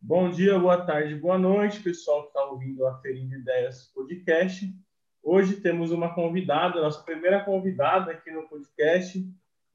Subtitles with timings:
[0.00, 4.72] Bom dia, boa tarde, boa noite, pessoal que está ouvindo a Ferindo Ideias Podcast.
[5.20, 9.18] Hoje temos uma convidada, nossa primeira convidada aqui no podcast,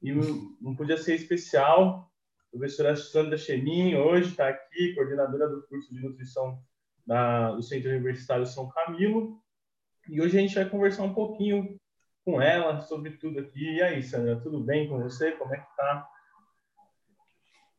[0.02, 0.12] e
[0.62, 2.10] não podia ser especial.
[2.48, 6.58] A professora Sandra Chemin, hoje está aqui, coordenadora do curso de nutrição
[7.06, 9.38] da, do Centro Universitário São Camilo.
[10.08, 11.78] E hoje a gente vai conversar um pouquinho
[12.24, 13.74] com ela sobre tudo aqui.
[13.74, 15.32] E aí, Sandra, tudo bem com você?
[15.32, 16.08] Como é que tá?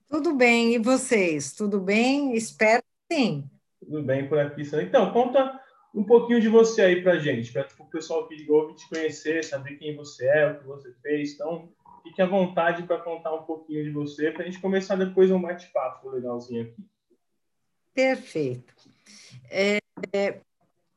[0.10, 1.52] Tudo bem, e vocês?
[1.52, 2.34] Tudo bem?
[2.34, 3.50] Espero que sim.
[3.80, 4.86] Tudo bem por aqui, Sandra.
[4.86, 5.60] Então, conta
[5.94, 9.76] um pouquinho de você aí pra gente, para o pessoal que ouve te conhecer, saber
[9.76, 11.34] quem você é, o que você fez.
[11.34, 11.70] Então,
[12.04, 15.42] fique à vontade para contar um pouquinho de você, para a gente começar depois um
[15.42, 16.86] bate-papo legalzinho aqui.
[17.94, 18.74] Perfeito.
[19.50, 19.80] É,
[20.14, 20.40] é,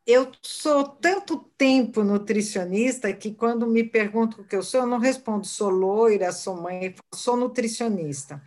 [0.07, 4.99] eu sou tanto tempo nutricionista que quando me perguntam o que eu sou, eu não
[4.99, 8.43] respondo sou loira, sou mãe, sou nutricionista.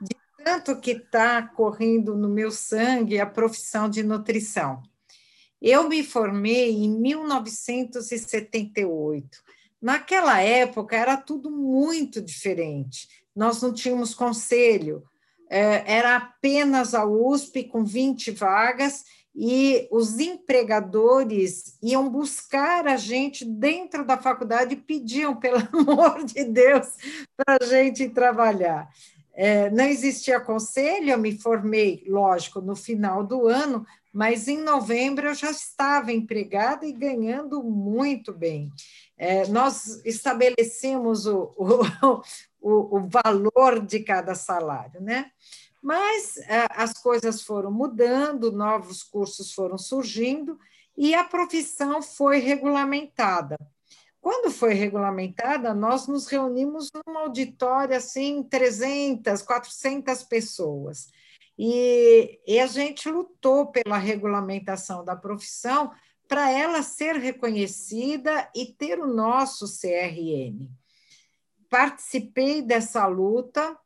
[0.00, 4.82] De tanto que está correndo no meu sangue a profissão de nutrição.
[5.60, 9.42] Eu me formei em 1978.
[9.80, 13.08] Naquela época era tudo muito diferente.
[13.34, 15.02] Nós não tínhamos conselho,
[15.48, 19.04] é, era apenas a USP com 20 vagas
[19.38, 26.42] e os empregadores iam buscar a gente dentro da faculdade e pediam, pelo amor de
[26.44, 26.88] Deus,
[27.36, 28.88] para a gente trabalhar.
[29.34, 35.26] É, não existia conselho, eu me formei, lógico, no final do ano, mas em novembro
[35.26, 38.72] eu já estava empregada e ganhando muito bem.
[39.18, 42.22] É, nós estabelecemos o, o,
[42.58, 45.30] o, o valor de cada salário, né?
[45.86, 50.58] Mas é, as coisas foram mudando, novos cursos foram surgindo
[50.98, 53.56] e a profissão foi regulamentada.
[54.20, 61.06] Quando foi regulamentada, nós nos reunimos num auditório assim, 300, 400 pessoas.
[61.56, 65.92] E, e a gente lutou pela regulamentação da profissão
[66.26, 70.68] para ela ser reconhecida e ter o nosso CRM.
[71.70, 73.78] Participei dessa luta,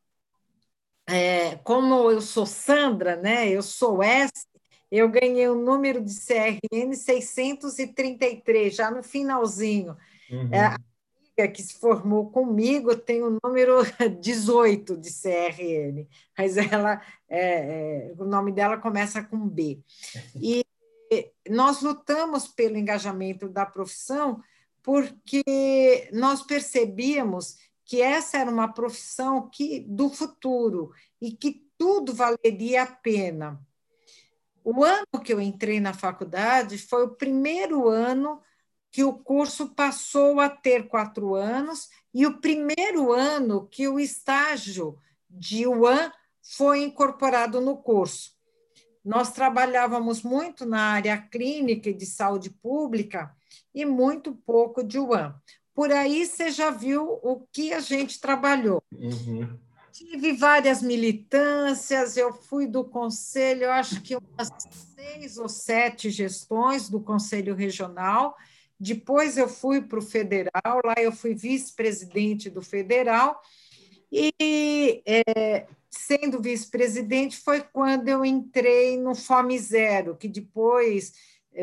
[1.12, 3.48] é, como eu sou Sandra, né?
[3.48, 4.46] Eu sou S,
[4.90, 9.96] eu ganhei o número de CRN 633, já no finalzinho.
[10.30, 10.48] Uhum.
[10.52, 13.82] É, a amiga que se formou comigo tem o número
[14.20, 19.78] 18 de CRN, mas ela, é, é, o nome dela começa com B.
[20.34, 20.64] E
[21.48, 24.40] nós lutamos pelo engajamento da profissão
[24.80, 27.56] porque nós percebíamos
[27.90, 33.60] que essa era uma profissão que do futuro e que tudo valeria a pena.
[34.62, 38.40] O ano que eu entrei na faculdade foi o primeiro ano
[38.92, 44.96] que o curso passou a ter quatro anos e o primeiro ano que o estágio
[45.28, 48.36] de UAN foi incorporado no curso.
[49.04, 53.34] Nós trabalhávamos muito na área clínica e de saúde pública
[53.74, 55.34] e muito pouco de UAN.
[55.74, 58.82] Por aí você já viu o que a gente trabalhou.
[58.92, 59.58] Uhum.
[59.92, 64.50] Tive várias militâncias, eu fui do conselho, eu acho que umas
[64.94, 68.36] seis ou sete gestões do conselho regional.
[68.78, 73.40] Depois eu fui para o federal, lá eu fui vice-presidente do federal.
[74.10, 81.12] E é, sendo vice-presidente foi quando eu entrei no Fome Zero, que depois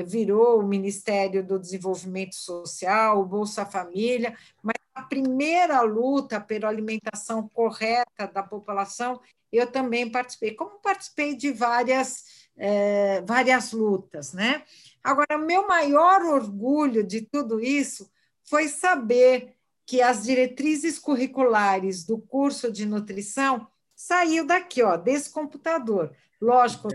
[0.05, 7.47] virou o Ministério do Desenvolvimento Social, o Bolsa Família, mas a primeira luta pela alimentação
[7.47, 9.19] correta da população,
[9.51, 14.33] eu também participei, como participei de várias, é, várias lutas.
[14.33, 14.63] Né?
[15.03, 18.09] Agora, meu maior orgulho de tudo isso
[18.43, 19.55] foi saber
[19.85, 26.13] que as diretrizes curriculares do curso de nutrição saiu daqui, ó, desse computador.
[26.41, 26.89] Lógico,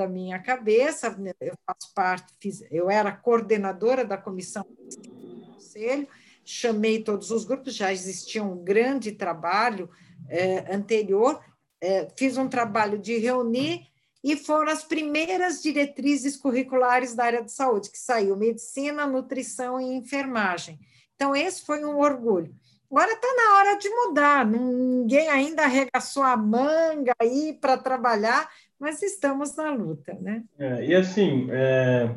[0.00, 6.08] da minha cabeça, eu faço parte, fiz, eu era coordenadora da comissão do conselho,
[6.42, 9.90] chamei todos os grupos, já existia um grande trabalho
[10.26, 11.44] é, anterior,
[11.82, 13.88] é, fiz um trabalho de reunir
[14.24, 19.84] e foram as primeiras diretrizes curriculares da área de saúde, que saiu medicina, nutrição e
[19.94, 20.80] enfermagem.
[21.14, 22.54] Então, esse foi um orgulho.
[22.90, 29.02] Agora está na hora de mudar, ninguém ainda arregaçou a manga aí para trabalhar, mas
[29.02, 30.42] estamos na luta, né?
[30.58, 32.16] É, e assim, é,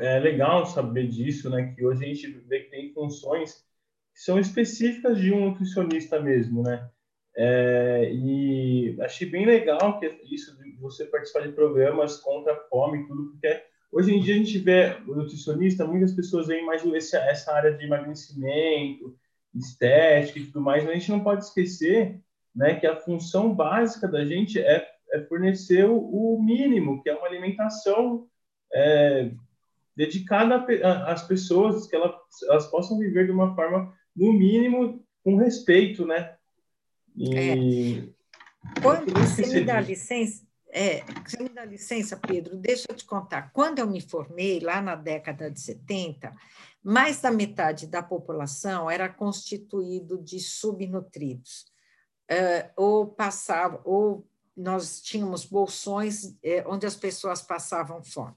[0.00, 1.74] é legal saber disso, né?
[1.74, 3.66] Que hoje a gente vê que tem funções
[4.14, 6.88] que são específicas de um nutricionista mesmo, né?
[7.34, 13.00] É, e achei bem legal que isso de você participar de programas contra a fome
[13.00, 16.84] e tudo, porque hoje em dia a gente vê o nutricionista, muitas pessoas veem mais
[16.94, 19.16] essa, essa área de emagrecimento,
[19.54, 22.20] estética e tudo mais, mas a gente não pode esquecer
[22.54, 27.26] né, que a função básica da gente é fornecer o, o, mínimo, que é uma
[27.26, 28.26] alimentação
[28.72, 29.30] é,
[29.96, 30.64] dedicada
[31.06, 32.14] às pessoas, que elas,
[32.48, 36.34] elas possam viver de uma forma, no mínimo, com respeito, né?
[37.16, 38.08] E...
[38.08, 38.80] É.
[38.80, 43.52] Quando você me dá licença, é, você me dá licença, Pedro, deixa eu te contar.
[43.52, 46.32] Quando eu me formei, lá na década de 70,
[46.82, 51.70] mais da metade da população era constituído de subnutridos.
[52.30, 54.26] Uh, ou passava, ou
[54.56, 58.34] nós tínhamos bolsões eh, onde as pessoas passavam fome.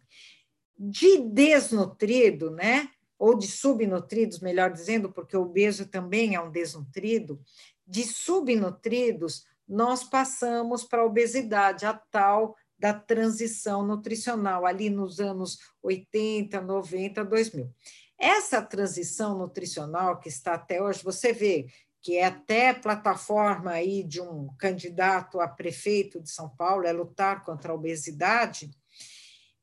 [0.77, 2.89] De desnutrido, né?
[3.17, 7.39] ou de subnutridos, melhor dizendo, porque o obeso também é um desnutrido,
[7.88, 15.59] de subnutridos, nós passamos para a obesidade, a tal da transição nutricional, ali nos anos
[15.81, 17.73] 80, 90, 2000.
[18.17, 21.67] Essa transição nutricional que está até hoje, você vê
[22.05, 27.43] que é até plataforma aí de um candidato a prefeito de São Paulo, é lutar
[27.43, 28.69] contra a obesidade.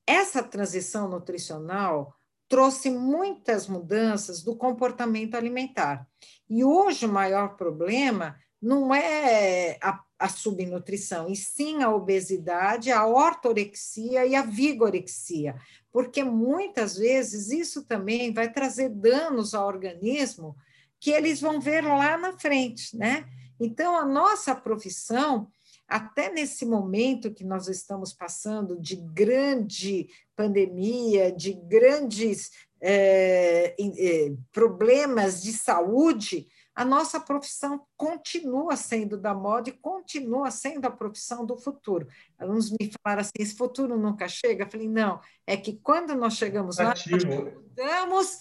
[0.04, 2.12] Essa transição nutricional
[2.48, 6.04] trouxe muitas mudanças do comportamento alimentar.
[6.50, 13.06] E hoje o maior problema não é a, a, subnutrição, e sim a obesidade, a
[13.06, 15.54] ortorexia e a vigorexia,
[15.92, 20.56] porque muitas vezes isso também vai trazer danos ao organismo
[21.02, 23.28] que eles vão ver lá na frente, né?
[23.58, 25.48] Então, a nossa profissão,
[25.88, 35.42] até nesse momento que nós estamos passando de grande pandemia, de grandes é, é, problemas
[35.42, 41.56] de saúde, a nossa profissão continua sendo da moda e continua sendo a profissão do
[41.56, 42.06] futuro.
[42.38, 44.64] Alguns me falaram assim: esse futuro nunca chega.
[44.64, 48.38] Eu falei: não, é que quando nós chegamos lá, nós mudamos,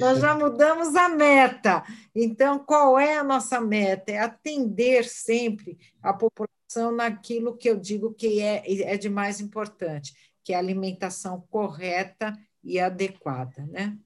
[0.00, 1.84] nós já mudamos a meta.
[2.14, 4.12] Então, qual é a nossa meta?
[4.12, 10.14] É atender sempre a população naquilo que eu digo que é, é de mais importante,
[10.44, 12.32] que é a alimentação correta
[12.62, 13.96] e adequada, né?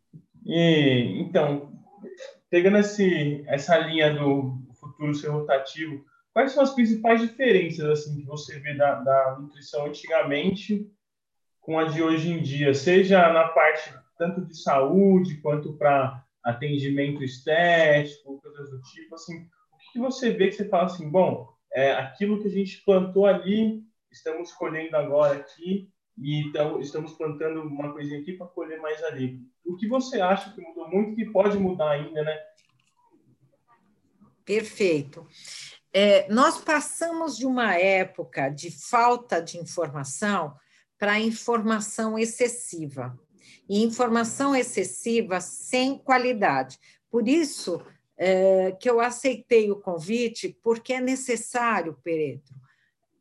[0.45, 1.73] E, então,
[2.49, 8.27] pegando esse, essa linha do futuro ser rotativo, quais são as principais diferenças assim que
[8.27, 10.87] você vê da, da nutrição antigamente
[11.61, 17.25] com a de hoje em dia, seja na parte tanto de saúde quanto para atendimento
[17.25, 21.93] estético, coisas do tipo, assim, o que, você vê que você fala assim, bom, é,
[21.93, 23.83] aquilo que a gente plantou ali,
[24.13, 29.41] estamos colhendo agora aqui, e então, estamos plantando uma coisinha aqui para colher mais ali.
[29.65, 32.39] O que você acha que mudou muito e que pode mudar ainda, né?
[34.45, 35.27] Perfeito.
[35.91, 40.55] É, nós passamos de uma época de falta de informação
[40.99, 43.19] para informação excessiva.
[43.71, 46.77] E informação excessiva sem qualidade.
[47.09, 47.81] Por isso
[48.19, 52.53] é, que eu aceitei o convite, porque é necessário, Pedro,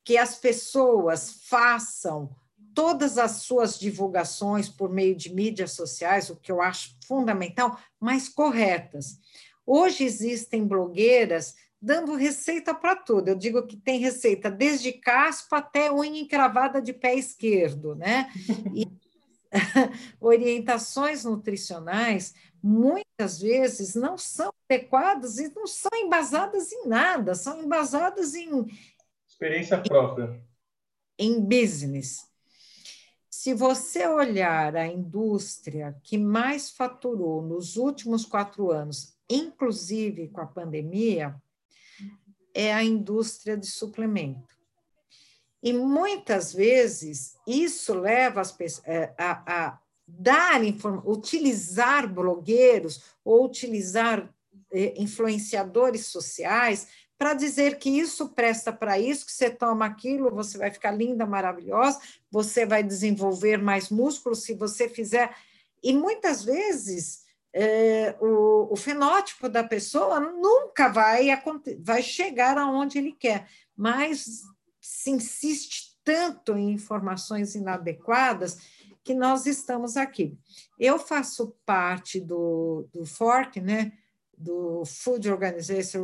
[0.04, 2.36] que as pessoas façam
[2.74, 8.28] todas as suas divulgações por meio de mídias sociais, o que eu acho fundamental, mais
[8.28, 9.20] corretas.
[9.68, 13.28] Hoje existem blogueiras dando receita para tudo.
[13.28, 18.32] Eu digo que tem receita desde caspa até unha encravada de pé esquerdo, né?
[18.74, 18.88] E
[20.20, 28.36] orientações nutricionais muitas vezes não são adequadas e não são embasadas em nada, são embasadas
[28.36, 28.66] em
[29.28, 30.42] experiência própria.
[31.18, 32.30] Em, em business.
[33.30, 40.46] Se você olhar a indústria que mais faturou nos últimos quatro anos, inclusive com a
[40.46, 41.42] pandemia,
[42.54, 44.49] é a indústria de suplemento.
[45.62, 50.62] E muitas vezes isso leva as pessoas é, a, a dar
[51.06, 54.34] utilizar blogueiros ou utilizar
[54.72, 56.88] é, influenciadores sociais
[57.18, 61.26] para dizer que isso presta para isso, que você toma aquilo, você vai ficar linda,
[61.26, 62.00] maravilhosa,
[62.32, 65.36] você vai desenvolver mais músculos se você fizer.
[65.84, 67.24] E muitas vezes
[67.54, 71.28] é, o, o, fenótipo da pessoa nunca vai,
[71.80, 74.44] vai chegar aonde ele quer, mas
[74.90, 78.58] se insiste tanto em informações inadequadas
[79.04, 80.36] que nós estamos aqui.
[80.80, 83.94] Eu faço parte do, do FORC, né?
[84.36, 86.04] do Food Organization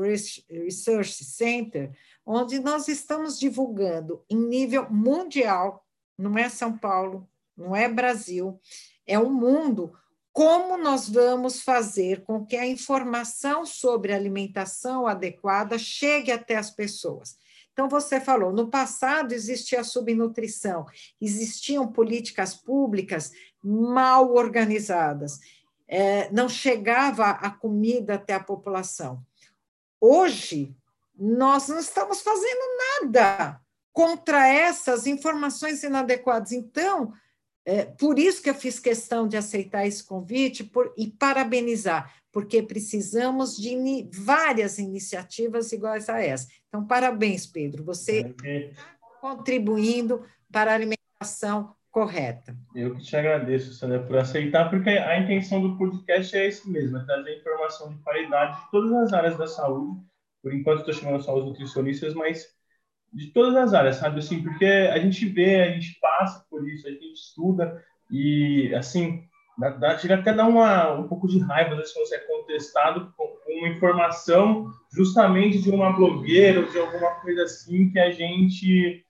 [0.49, 1.91] Research Center,
[2.23, 5.83] onde nós estamos divulgando em nível mundial,
[6.17, 7.27] não é São Paulo,
[7.57, 8.59] não é Brasil,
[9.07, 9.93] é o mundo,
[10.31, 17.37] como nós vamos fazer com que a informação sobre alimentação adequada chegue até as pessoas.
[17.75, 20.85] Então, você falou, no passado existia subnutrição,
[21.19, 25.41] existiam políticas públicas mal organizadas
[25.87, 29.23] é, não chegava a comida até a população.
[29.99, 30.75] Hoje,
[31.17, 32.61] nós não estamos fazendo
[33.03, 33.59] nada
[33.93, 36.51] contra essas informações inadequadas.
[36.51, 37.13] Então,
[37.65, 42.61] é, por isso que eu fiz questão de aceitar esse convite por, e parabenizar, porque
[42.61, 46.47] precisamos de in, várias iniciativas iguais a essa.
[46.67, 52.55] Então, parabéns, Pedro, você está contribuindo para a alimentação correta.
[52.75, 56.97] Eu que te agradeço, Sandra, por aceitar, porque a intenção do podcast é esse mesmo,
[56.97, 60.01] é trazer informação de qualidade de todas as áreas da saúde.
[60.43, 62.54] Por enquanto, estou chamando só os nutricionistas, mas
[63.15, 64.19] de todas as áreas, sabe?
[64.19, 67.81] Assim, porque a gente vê, a gente passa por isso, a gente estuda
[68.11, 69.23] e, assim,
[69.57, 73.33] dá, dá, chega até dar uma, um pouco de raiva se você é contestado com,
[73.47, 79.05] uma informação justamente de uma blogueira ou de alguma coisa assim que a gente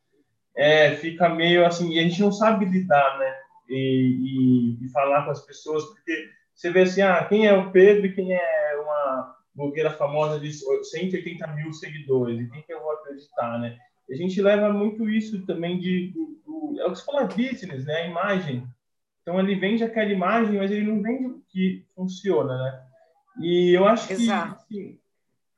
[0.55, 3.33] é, fica meio assim, e a gente não sabe lidar, né?
[3.67, 7.71] E, e, e, falar com as pessoas, porque você vê assim, ah, quem é o
[7.71, 12.81] Pedro e quem é uma blogueira famosa de 180 mil seguidores, e quem que eu
[12.81, 13.75] vou acreditar, né?
[14.09, 17.85] A gente leva muito isso também de, do, do, é o que você fala, business,
[17.85, 18.03] né?
[18.03, 18.67] A imagem.
[19.21, 22.85] Então ele vende aquela imagem, mas ele não vende o que funciona, né?
[23.41, 24.99] E eu acho que, assim,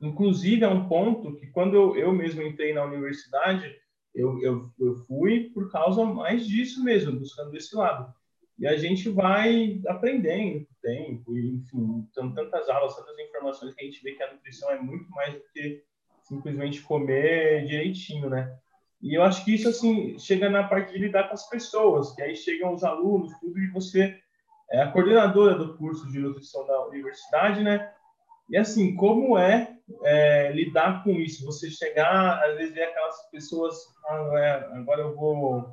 [0.01, 3.75] inclusive, é um ponto que quando eu, eu mesmo entrei na universidade,
[4.15, 8.11] eu, eu, eu fui por causa mais disso mesmo, buscando esse lado.
[8.57, 13.75] E a gente vai aprendendo com o tempo, e, enfim, são tantas aulas, tantas informações
[13.75, 15.83] que a gente vê que a nutrição é muito mais do que
[16.27, 18.53] simplesmente comer direitinho, né?
[19.01, 22.21] E eu acho que isso, assim, chega na parte de lidar com as pessoas, que
[22.21, 24.19] aí chegam os alunos, tudo, e você
[24.71, 27.91] é a coordenadora do curso de nutrição da universidade, né?
[28.49, 31.45] E, assim, como é, é lidar com isso?
[31.45, 33.75] Você chegar, às vezes, ver aquelas pessoas,
[34.09, 35.69] ah, é, agora eu vou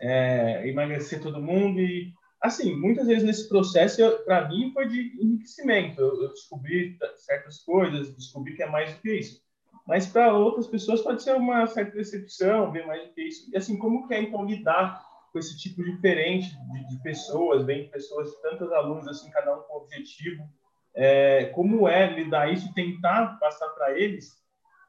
[0.00, 6.00] é, emagrecer todo mundo e assim, muitas vezes nesse processo, para mim, foi de enriquecimento.
[6.00, 9.42] Eu, eu, descobri certas coisas, descobri que é mais do que isso.
[9.90, 13.50] Mas para outras pessoas pode ser uma certa decepção, ver mais do que isso.
[13.52, 17.90] E assim, como que é então lidar com esse tipo diferente de, de pessoas, vem
[17.90, 20.48] pessoas, tantos alunos assim, cada um com objetivo.
[20.94, 24.40] É, como é lidar isso tentar passar para eles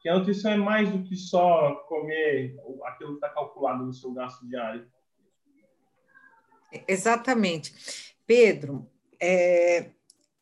[0.03, 4.13] que a nutrição é mais do que só comer aquilo que está calculado no seu
[4.13, 4.88] gasto diário.
[6.88, 8.13] Exatamente.
[8.27, 8.88] Pedro,
[9.20, 9.89] é,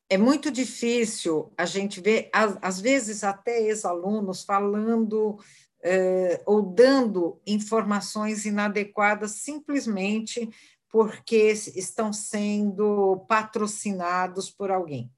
[0.10, 5.38] é muito difícil a gente ver, às, vezes, até ex-alunos falando
[5.84, 10.50] eh, ou dando informações inadequadas simplesmente
[10.90, 15.12] porque estão sendo patrocinados por alguém.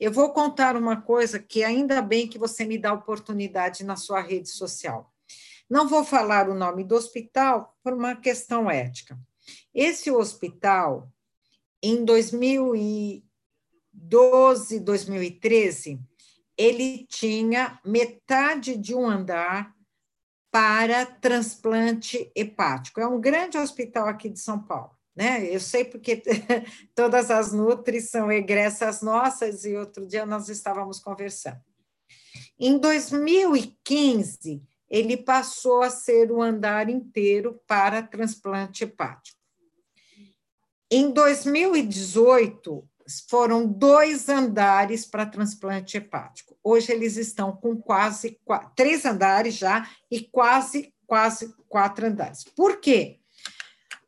[0.00, 4.20] Eu vou contar uma coisa que ainda bem que você me dá oportunidade na sua
[4.20, 5.12] rede social.
[5.70, 9.16] Não vou falar o nome do hospital por uma questão ética.
[9.72, 11.08] Esse hospital,
[11.80, 13.24] em 2000 e
[13.92, 16.00] 2012, 2013,
[16.56, 19.74] ele tinha metade de um andar
[20.50, 23.00] para transplante hepático.
[23.00, 24.90] É um grande hospital aqui de São Paulo.
[25.14, 25.44] Né?
[25.54, 26.22] Eu sei porque
[26.94, 31.60] todas as nutris são egressas nossas e outro dia nós estávamos conversando.
[32.58, 39.38] Em 2015, ele passou a ser o andar inteiro para transplante hepático.
[40.90, 42.86] Em 2018,
[43.20, 46.56] foram dois andares para transplante hepático.
[46.62, 48.38] Hoje eles estão com quase
[48.76, 52.44] três andares já e quase, quase quatro andares.
[52.44, 53.18] Por quê?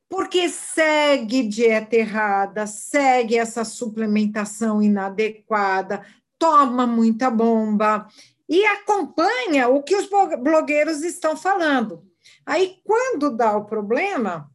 [0.09, 6.05] Porque segue dieta errada, segue essa suplementação inadequada,
[6.39, 8.07] toma muita bomba
[8.49, 12.05] e acompanha o que os blogueiros estão falando.
[12.47, 14.51] Aí, quando dá o problema,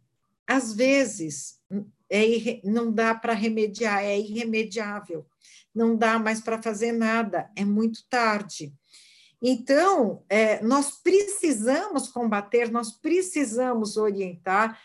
[0.47, 1.59] às vezes
[2.09, 5.25] é não dá para remediar, é irremediável,
[5.73, 8.73] não dá mais para fazer nada, é muito tarde.
[9.41, 14.77] Então, é, nós precisamos combater, nós precisamos orientar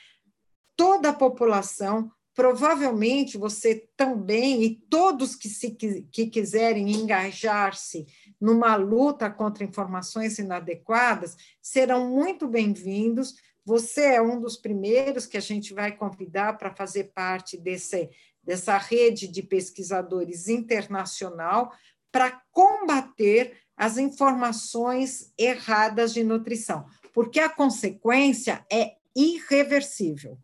[0.77, 2.11] toda a população.
[2.35, 8.07] Provavelmente você também, e todos que, se, que quiserem engajar-se
[8.41, 15.41] numa luta contra informações inadequadas, serão muito bem-vindos, você é um dos primeiros que a
[15.41, 18.11] gente vai convidar para fazer parte desse,
[18.43, 21.73] dessa rede de pesquisadores internacional
[22.13, 30.39] para combater as informações erradas de nutrição, porque a consequência é irreversível.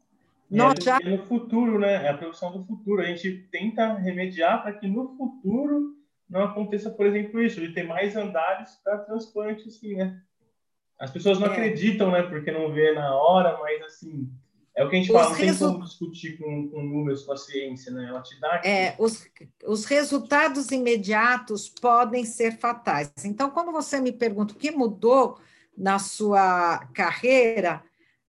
[0.50, 0.98] É Nós é, já...
[1.00, 2.06] é no futuro, né?
[2.06, 3.02] É a produção do futuro.
[3.02, 5.96] A gente tenta remediar para que no futuro
[6.28, 10.20] não aconteça, por exemplo, isso, de ter mais andares para transplante, assim, né?
[11.00, 11.50] As pessoas não é.
[11.50, 12.22] acreditam, né?
[12.22, 14.30] Porque não vê na hora, mas assim,
[14.74, 15.58] É o que a gente os fala, não resu...
[15.58, 18.06] tem como discutir com, com números, com a ciência, né?
[18.08, 18.60] Ela te dá.
[18.62, 19.26] É, os,
[19.66, 23.10] os resultados imediatos podem ser fatais.
[23.24, 25.38] Então, quando você me pergunta o que mudou
[25.76, 27.82] na sua carreira,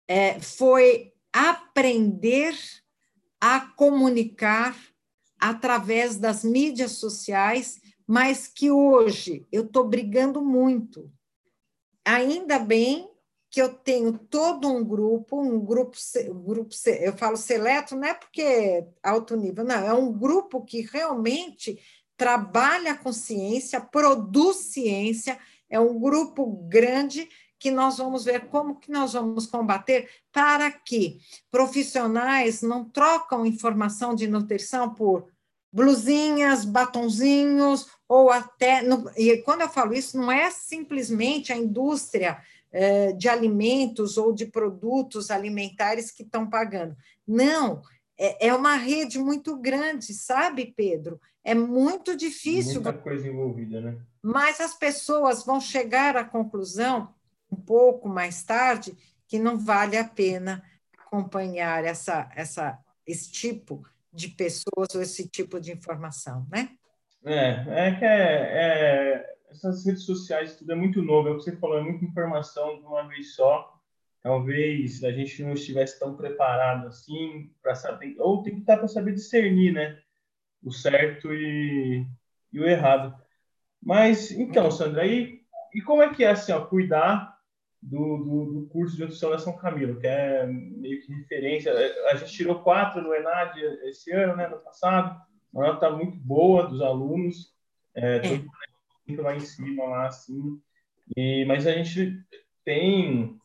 [0.08, 2.56] é, foi aprender
[3.42, 4.76] a comunicar
[5.40, 11.12] através das mídias sociais, mas que hoje eu estou brigando muito.
[12.12, 13.08] Ainda bem
[13.52, 15.96] que eu tenho todo um grupo, um grupo,
[16.44, 20.82] grupo eu falo seleto, não é porque é alto nível, não, é um grupo que
[20.82, 21.80] realmente
[22.18, 25.38] trabalha com ciência, produz ciência,
[25.70, 31.20] é um grupo grande que nós vamos ver como que nós vamos combater para que
[31.52, 35.28] profissionais não trocam informação de nutrição por
[35.72, 38.82] blusinhas, batonzinhos, ou até.
[39.16, 44.48] E quando eu falo isso, não é simplesmente a indústria é, de alimentos ou de
[44.48, 46.98] produtos alimentares que estão pagando.
[47.26, 47.84] Não,
[48.18, 51.22] é, é uma rede muito grande, sabe, Pedro?
[51.44, 52.82] É muito difícil.
[52.82, 53.98] Muita coisa envolvida, né?
[54.22, 57.14] Mas as pessoas vão chegar à conclusão,
[57.50, 58.98] um pouco mais tarde,
[59.28, 60.64] que não vale a pena
[60.98, 66.72] acompanhar essa, essa, esse tipo de pessoas ou esse tipo de informação, né?
[67.26, 71.44] É, é que é, é essas redes sociais, tudo é muito novo, é o que
[71.44, 73.76] você falou, é muita informação de uma vez só.
[74.22, 78.88] Talvez a gente não estivesse tão preparado assim para saber, ou tem que estar para
[78.88, 80.00] saber discernir, né?
[80.62, 82.06] O certo e,
[82.52, 83.16] e o errado.
[83.82, 85.42] Mas, então, Sandra, aí,
[85.74, 87.38] e como é que é assim, ó, cuidar
[87.82, 91.74] do, do, do, curso de nutrição da São Camilo, que é meio que referência.
[92.12, 95.18] A gente tirou quatro no ENAD esse ano, né, no passado.
[95.56, 97.54] A nota está muito boa dos alunos.
[97.96, 98.44] É, é
[99.08, 100.60] muito lá em cima, lá assim.
[101.16, 102.20] E, mas a gente
[102.64, 103.40] tem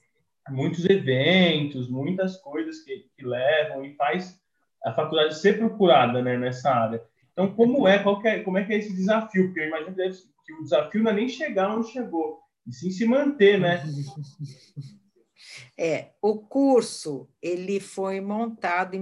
[0.51, 4.39] muitos eventos, muitas coisas que, que levam e faz
[4.85, 7.03] a faculdade ser procurada né, nessa área.
[7.33, 9.47] Então, como é, qual é, como é que é esse desafio?
[9.47, 13.07] Porque eu imagino que o desafio não é nem chegar onde chegou, e sim se
[13.07, 13.83] manter, né?
[15.77, 19.01] É, o curso ele foi montado em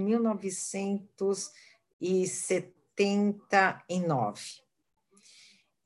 [2.97, 4.63] 1979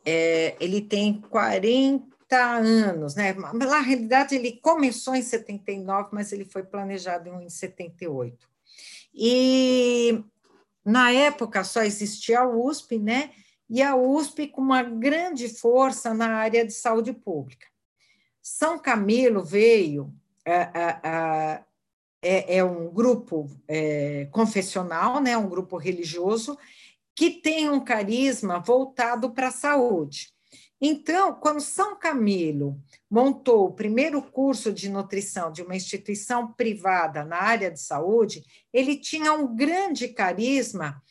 [0.10, 3.34] é, ele tem 40 anos, né?
[3.54, 8.48] Na realidade, ele começou em 79, mas ele foi planejado em 78.
[9.14, 10.24] E
[10.86, 13.32] na época só existia a USP, né?
[13.70, 17.68] E a USP com uma grande força na área de saúde pública.
[18.42, 20.14] São Camilo veio
[20.46, 20.70] é,
[22.22, 25.38] é, é um grupo é, confessional, né?
[25.38, 26.58] Um grupo religioso
[27.18, 30.32] que tem um carisma voltado para a saúde.
[30.80, 37.42] Então, quando São Camilo montou o primeiro curso de nutrição de uma instituição privada na
[37.42, 41.02] área de saúde, ele tinha um grande carisma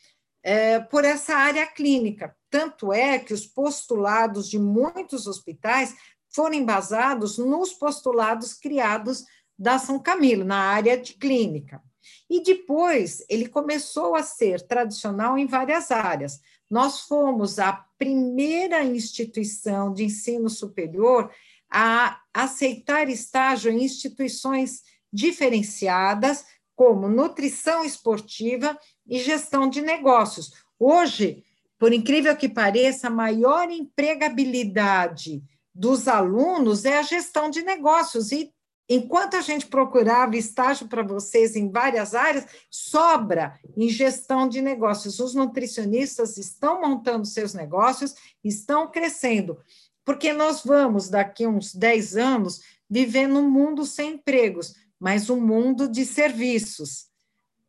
[0.44, 2.36] é, por essa área clínica.
[2.48, 5.96] Tanto é que os postulados de muitos hospitais
[6.32, 9.24] foram embasados nos postulados criados
[9.58, 11.82] da São Camilo, na área de clínica.
[12.28, 16.40] E depois ele começou a ser tradicional em várias áreas.
[16.70, 21.30] Nós fomos a primeira instituição de ensino superior
[21.70, 30.52] a aceitar estágio em instituições diferenciadas, como nutrição esportiva e gestão de negócios.
[30.78, 31.42] Hoje,
[31.78, 35.42] por incrível que pareça, a maior empregabilidade
[35.74, 38.52] dos alunos é a gestão de negócios, e
[38.88, 45.18] Enquanto a gente procurava estágio para vocês em várias áreas, sobra em gestão de negócios.
[45.18, 49.58] Os nutricionistas estão montando seus negócios, estão crescendo,
[50.04, 55.88] porque nós vamos, daqui uns 10 anos, viver num mundo sem empregos, mas um mundo
[55.88, 57.06] de serviços.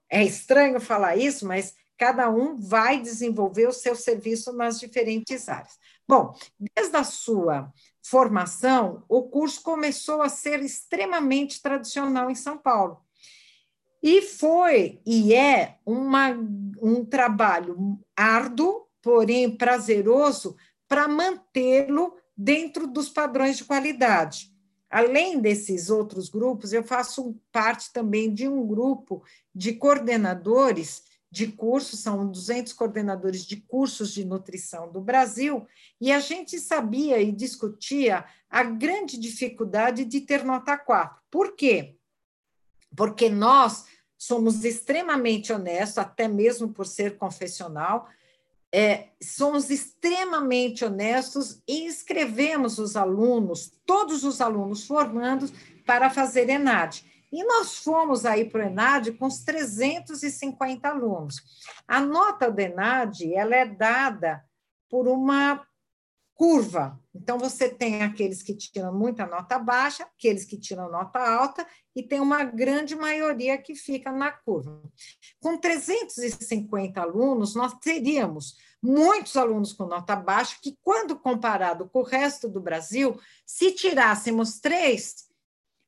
[0.09, 5.79] É estranho falar isso, mas cada um vai desenvolver o seu serviço nas diferentes áreas.
[6.07, 6.33] Bom,
[6.75, 7.73] desde a sua
[8.09, 13.01] formação, o curso começou a ser extremamente tradicional em São Paulo.
[14.01, 16.29] E foi e é uma,
[16.81, 20.55] um trabalho árduo, porém prazeroso,
[20.87, 24.53] para mantê-lo dentro dos padrões de qualidade.
[24.89, 29.21] Além desses outros grupos, eu faço parte também de um grupo
[29.53, 35.67] de coordenadores de cursos, são 200 coordenadores de cursos de nutrição do Brasil,
[35.99, 41.21] e a gente sabia e discutia a grande dificuldade de ter nota 4.
[41.29, 41.95] Por quê?
[42.95, 43.85] Porque nós
[44.17, 48.07] somos extremamente honestos, até mesmo por ser confessional,
[48.73, 55.53] é, somos extremamente honestos e inscrevemos os alunos, todos os alunos formandos,
[55.85, 57.05] para fazer ENAD.
[57.31, 61.41] E nós fomos aí para o ENAD com os 350 alunos.
[61.87, 64.43] A nota do ENAD ela é dada
[64.89, 65.65] por uma
[66.37, 66.99] curva.
[67.13, 72.03] Então, você tem aqueles que tiram muita nota baixa, aqueles que tiram nota alta, e
[72.03, 74.79] tem uma grande maioria que fica na curva.
[75.39, 82.05] Com 350 alunos, nós teríamos muitos alunos com nota baixa, que, quando comparado com o
[82.05, 85.26] resto do Brasil, se tirássemos três,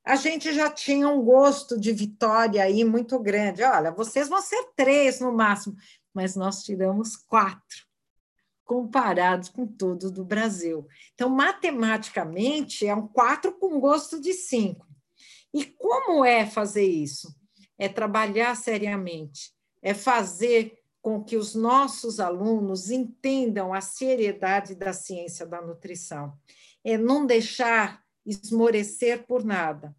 [0.03, 3.63] a gente já tinha um gosto de vitória aí muito grande.
[3.63, 5.75] Olha, vocês vão ser três no máximo,
[6.13, 7.89] mas nós tiramos quatro
[8.69, 10.87] comparados com todos do Brasil.
[11.15, 14.85] Então, matematicamente, é um 4 com gosto de 5.
[15.51, 17.35] E como é fazer isso?
[17.79, 25.47] É trabalhar seriamente, é fazer com que os nossos alunos entendam a seriedade da ciência
[25.47, 26.37] da nutrição,
[26.83, 29.95] é não deixar esmorecer por nada,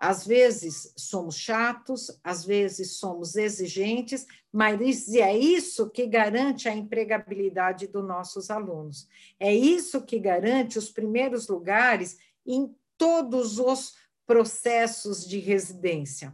[0.00, 7.86] às vezes somos chatos, às vezes somos exigentes, mas é isso que garante a empregabilidade
[7.86, 9.06] dos nossos alunos.
[9.38, 13.94] É isso que garante os primeiros lugares em todos os
[14.26, 16.32] processos de residência.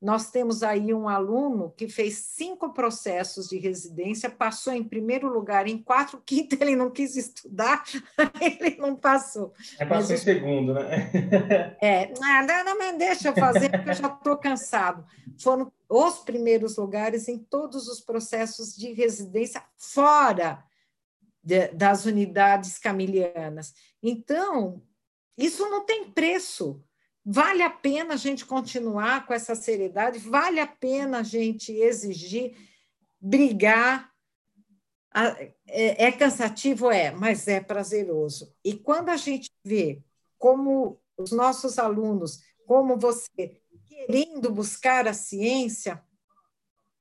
[0.00, 5.66] Nós temos aí um aluno que fez cinco processos de residência, passou em primeiro lugar
[5.66, 7.82] em quatro, quinto ele não quis estudar,
[8.40, 9.52] ele não passou.
[9.76, 11.10] É passou mas, em segundo, né?
[11.80, 15.04] É, não, não, não deixa eu fazer, porque eu já estou cansado.
[15.36, 20.62] Foram os primeiros lugares em todos os processos de residência fora
[21.42, 23.74] de, das unidades camilianas.
[24.02, 24.80] Então,
[25.36, 26.84] isso não tem preço.
[27.30, 30.18] Vale a pena a gente continuar com essa seriedade?
[30.18, 32.56] Vale a pena a gente exigir,
[33.20, 34.10] brigar?
[35.66, 36.90] É, é cansativo?
[36.90, 38.50] É, mas é prazeroso.
[38.64, 40.02] E quando a gente vê
[40.38, 46.02] como os nossos alunos, como você, querendo buscar a ciência,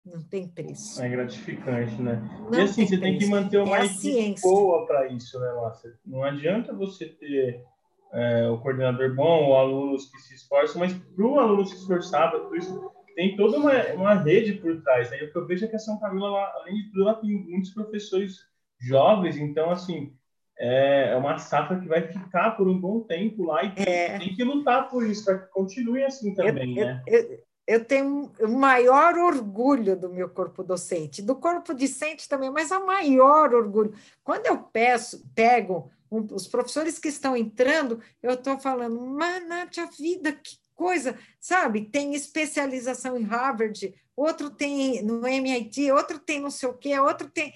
[0.04, 1.02] não tem preço.
[1.02, 2.22] É gratificante, né?
[2.52, 3.02] Não e assim, tem você preço.
[3.02, 5.98] tem que manter uma é equipe boa para isso, né, Márcia?
[6.06, 7.66] Não adianta você ter
[8.13, 12.32] é, o coordenador bom, ou alunos que se esforçam, mas para o aluno se esforçar
[12.32, 15.10] tudo isso, tem toda uma, uma rede por trás.
[15.10, 15.17] Né?
[15.24, 17.32] O que eu vejo é que a São Camilo, ela, além de tudo, ela tem
[17.32, 18.38] muitos professores
[18.80, 20.13] jovens, então, assim,
[20.60, 24.17] é, é uma safra que vai ficar por um bom tempo lá e tem, é.
[24.20, 27.04] tem que lutar por isso, para que continue assim também, eu, né?
[27.08, 32.50] Eu, eu, eu tenho o maior orgulho do meu corpo docente, do corpo discente também,
[32.50, 33.93] mas o maior orgulho.
[34.24, 39.86] Quando eu peço, pego um, os professores que estão entrando, eu estou falando, manate a
[39.86, 41.89] vida, que coisa, sabe?
[41.89, 47.30] Tem especialização em Harvard, outro tem no MIT, outro tem não sei o quê, outro
[47.30, 47.54] tem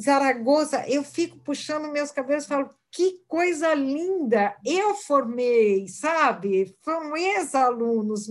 [0.00, 0.86] Zaragoza.
[0.88, 4.56] Eu fico puxando meus cabelos e falo, que coisa linda!
[4.64, 6.74] Eu formei, sabe?
[6.82, 8.28] Foram ex-alunos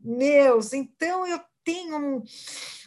[0.00, 2.22] meus, então eu tenho um,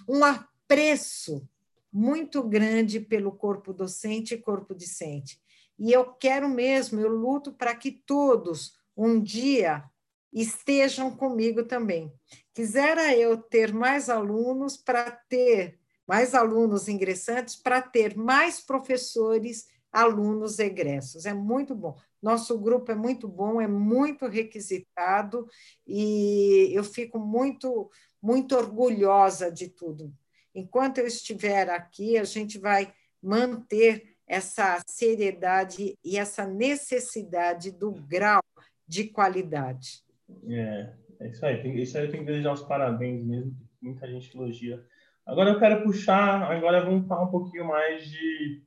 [0.07, 1.47] um apreço
[1.91, 5.39] muito grande pelo corpo docente e corpo discente.
[5.81, 9.83] E eu quero mesmo, eu luto para que todos um dia
[10.31, 12.13] estejam comigo também.
[12.53, 20.59] Quisera eu ter mais alunos para ter mais alunos ingressantes, para ter mais professores, alunos
[20.59, 21.25] egressos.
[21.25, 21.97] É muito bom.
[22.21, 25.47] Nosso grupo é muito bom, é muito requisitado
[25.87, 27.89] e eu fico muito
[28.21, 30.13] muito orgulhosa de tudo.
[30.53, 38.41] Enquanto eu estiver aqui, a gente vai manter essa seriedade e essa necessidade do grau
[38.87, 40.05] de qualidade.
[40.47, 41.81] É, é isso aí.
[41.83, 44.81] Isso aí eu tenho que desejar os parabéns mesmo, muita gente elogia.
[45.25, 48.63] Agora eu quero puxar, agora vamos falar um pouquinho mais de,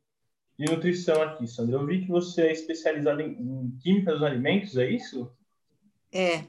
[0.59, 1.77] de nutrição aqui, Sandra.
[1.77, 5.33] Eu vi que você é especializada em, em química dos alimentos, é isso?
[6.13, 6.45] É.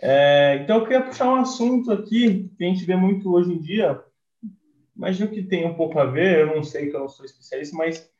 [0.00, 0.56] é.
[0.62, 4.02] Então eu queria puxar um assunto aqui que a gente vê muito hoje em dia,
[4.96, 7.76] imagino que tem um pouco a ver, eu não sei que eu não sou especialista,
[7.76, 8.13] mas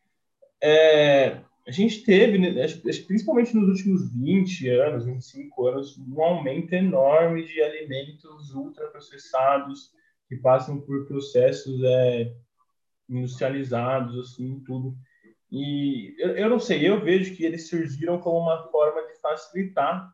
[0.63, 2.67] é, a gente teve, né,
[3.07, 9.91] principalmente nos últimos 20 anos, 25 anos, um aumento enorme de alimentos ultraprocessados
[10.29, 12.33] que passam por processos é,
[13.09, 14.95] industrializados, assim, tudo.
[15.51, 20.13] E eu, eu não sei, eu vejo que eles surgiram como uma forma de facilitar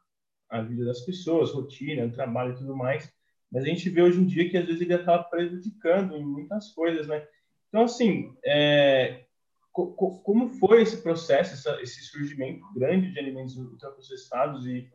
[0.49, 3.13] a vida das pessoas, rotina, trabalho e tudo mais,
[3.51, 6.73] mas a gente vê hoje em dia que às vezes ele acaba prejudicando em muitas
[6.73, 7.27] coisas, né?
[7.69, 9.25] Então, assim, é,
[9.73, 14.89] como foi esse processo, essa, esse surgimento grande de alimentos ultraprocessados e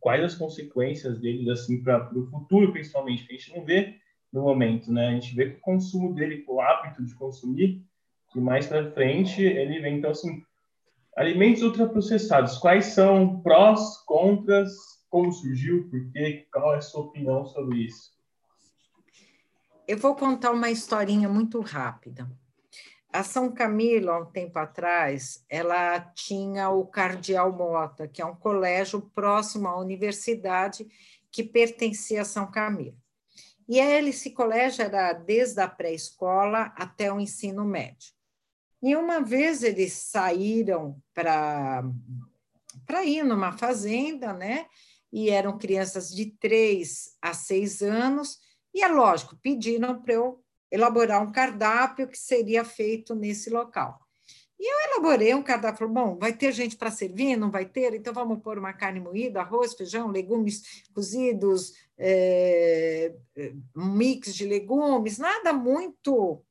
[0.00, 3.96] quais as consequências deles assim para o futuro, principalmente, que a gente não vê
[4.32, 5.08] no momento, né?
[5.08, 7.82] A gente vê que o consumo dele, o hábito de consumir,
[8.30, 10.42] que mais para frente ele vem então assim,
[11.16, 17.46] alimentos ultraprocessados, quais são prós, contras como surgiu, por quê, qual é a sua opinião
[17.46, 18.12] sobre isso?
[19.86, 22.30] Eu vou contar uma historinha muito rápida.
[23.10, 28.36] A São Camilo, há um tempo atrás, ela tinha o Cardeal Mota, que é um
[28.36, 30.86] colégio próximo à universidade
[31.30, 32.96] que pertencia a São Camilo.
[33.66, 38.12] E esse colégio era desde a pré-escola até o ensino médio.
[38.82, 41.82] E uma vez eles saíram para
[43.04, 44.66] ir numa fazenda, né?
[45.12, 48.38] E eram crianças de três a seis anos,
[48.72, 53.98] e é lógico, pediram para eu elaborar um cardápio que seria feito nesse local.
[54.58, 57.94] E eu elaborei um cardápio, bom, vai ter gente para servir, não vai ter?
[57.94, 63.14] Então vamos pôr uma carne moída, arroz, feijão, legumes cozidos, é,
[63.76, 66.44] um mix de legumes, nada muito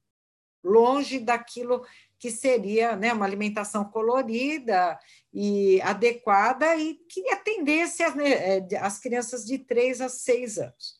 [0.63, 1.85] longe daquilo
[2.17, 4.97] que seria né, uma alimentação colorida
[5.33, 10.96] e adequada e que atendesse as, né, é, as crianças de 3 a 6 anos.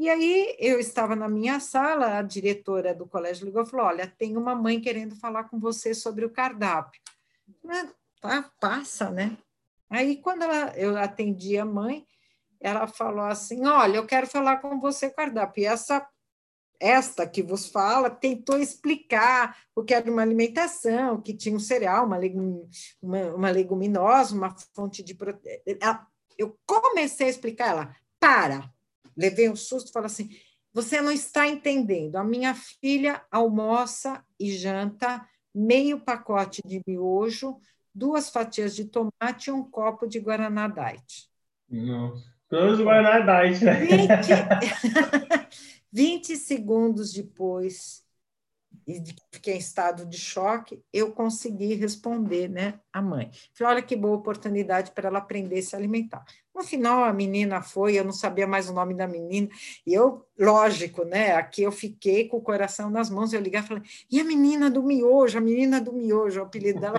[0.00, 4.06] E aí eu estava na minha sala, a diretora do colégio ligou e falou: Olha,
[4.06, 6.98] tem uma mãe querendo falar com você sobre o cardápio.
[8.18, 9.36] tá, passa, né?
[9.90, 12.06] Aí, quando ela, eu atendi a mãe,
[12.58, 15.64] ela falou assim: Olha, eu quero falar com você cardápio.
[15.64, 16.08] E essa,
[16.80, 22.06] esta que vos fala tentou explicar o que era uma alimentação, que tinha um cereal,
[22.06, 22.66] uma, legum,
[23.02, 26.06] uma, uma leguminosa, uma fonte de proteína.
[26.38, 28.72] Eu comecei a explicar ela: Para,
[29.20, 30.30] levei um susto e falei assim:
[30.72, 32.16] você não está entendendo.
[32.16, 37.60] A minha filha almoça e janta meio pacote de miojo,
[37.94, 41.28] duas fatias de tomate e um copo de Guaraná Diet.
[42.48, 43.74] Todos Guaraná Diet, né?
[43.74, 44.08] 20...
[45.92, 48.04] 20 segundos depois,
[48.98, 53.30] e fiquei em estado de choque, eu consegui responder né, à mãe.
[53.54, 56.24] Falei, olha que boa oportunidade para ela aprender a se alimentar.
[56.54, 59.48] No final, a menina foi, eu não sabia mais o nome da menina,
[59.86, 61.32] e eu, lógico, né?
[61.32, 64.68] Aqui eu fiquei com o coração nas mãos, eu liguei e falei, e a menina
[64.68, 66.98] do miojo, a menina do miojo, o apelido dela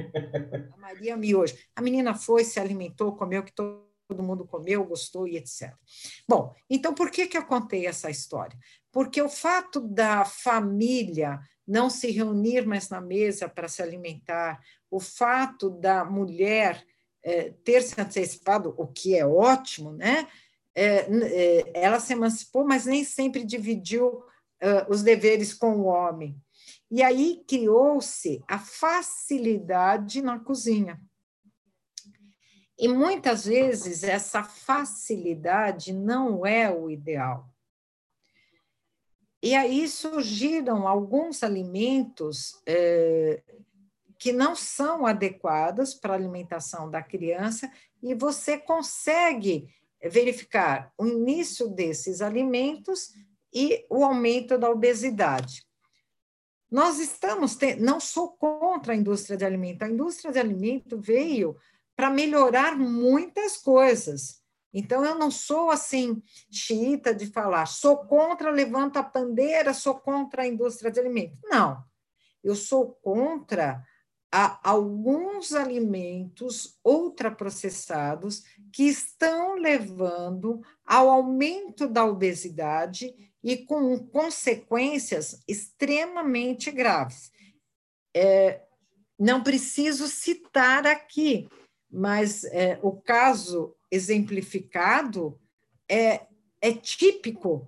[0.74, 1.56] a Maria Miojo.
[1.76, 5.74] A menina foi, se alimentou, comeu que todo todo mundo comeu, gostou e etc.
[6.28, 8.58] Bom, então por que, que eu contei essa história?
[8.92, 11.40] Porque o fato da família
[11.72, 16.86] não se reunir mais na mesa para se alimentar, o fato da mulher
[17.24, 20.28] é, ter se antecipado, o que é ótimo, né?
[20.76, 24.24] É, ela se emancipou, mas nem sempre dividiu
[24.88, 26.40] os deveres com o homem.
[26.90, 31.02] E aí criou-se a facilidade na cozinha.
[32.78, 37.51] E muitas vezes essa facilidade não é o ideal.
[39.42, 43.42] E aí surgiram alguns alimentos é,
[44.18, 47.72] que não são adequados para a alimentação da criança,
[48.04, 49.68] e você consegue
[50.04, 53.14] verificar o início desses alimentos
[53.54, 55.66] e o aumento da obesidade.
[56.70, 61.58] Nós estamos, não sou contra a indústria de alimento, a indústria de alimento veio
[61.96, 64.41] para melhorar muitas coisas,
[64.74, 70.44] então, eu não sou assim, xiita de falar, sou contra, levanta a bandeira, sou contra
[70.44, 71.38] a indústria de alimentos.
[71.44, 71.84] Não,
[72.44, 73.86] eu sou contra
[74.32, 86.72] a alguns alimentos ultraprocessados que estão levando ao aumento da obesidade e com consequências extremamente
[86.72, 87.30] graves.
[88.16, 88.62] É,
[89.20, 91.50] não preciso citar aqui,
[91.92, 95.38] mas é, o caso exemplificado
[95.90, 96.22] é,
[96.62, 97.68] é típico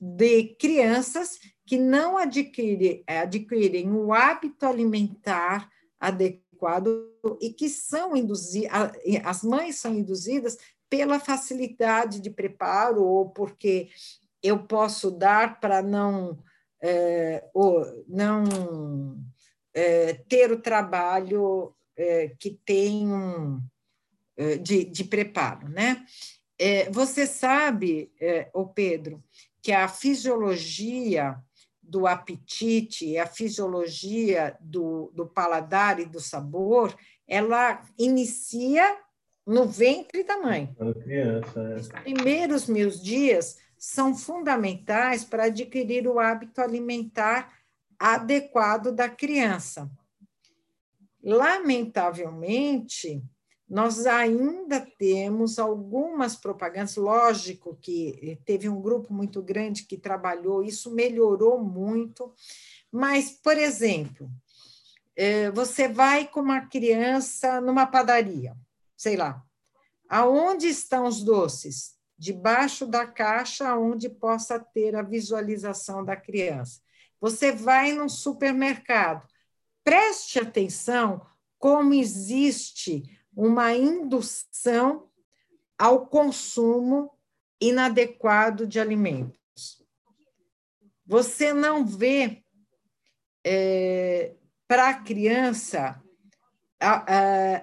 [0.00, 8.70] de crianças que não adquirem, adquirem o hábito alimentar adequado e que são induzidas,
[9.24, 10.56] as mães são induzidas
[10.88, 13.88] pela facilidade de preparo ou porque
[14.42, 16.38] eu posso dar para não,
[16.80, 17.44] é,
[18.06, 19.18] não
[19.74, 23.60] é, ter o trabalho é, que tem um,
[24.58, 26.04] de, de preparo, né?
[26.58, 29.22] É, você sabe, é, o Pedro,
[29.62, 31.36] que a fisiologia
[31.82, 36.96] do apetite, a fisiologia do, do paladar e do sabor,
[37.28, 38.98] ela inicia
[39.46, 40.74] no ventre da mãe.
[41.04, 41.76] Criança, é.
[41.76, 47.52] Os primeiros mil dias são fundamentais para adquirir o hábito alimentar
[47.98, 49.90] adequado da criança.
[51.22, 53.22] Lamentavelmente,
[53.68, 60.94] nós ainda temos algumas propagandas, lógico que teve um grupo muito grande que trabalhou, isso
[60.94, 62.32] melhorou muito,
[62.90, 64.30] mas, por exemplo,
[65.16, 68.56] é, você vai com uma criança numa padaria,
[68.96, 69.46] sei lá,
[70.08, 71.96] Aonde estão os doces?
[72.18, 76.80] Debaixo da caixa, onde possa ter a visualização da criança.
[77.20, 79.26] Você vai no supermercado,
[79.84, 81.26] preste atenção
[81.58, 85.10] como existe uma indução
[85.78, 87.12] ao consumo
[87.60, 89.84] inadequado de alimentos.
[91.04, 92.42] Você não vê
[93.44, 94.34] é,
[94.66, 96.02] para a criança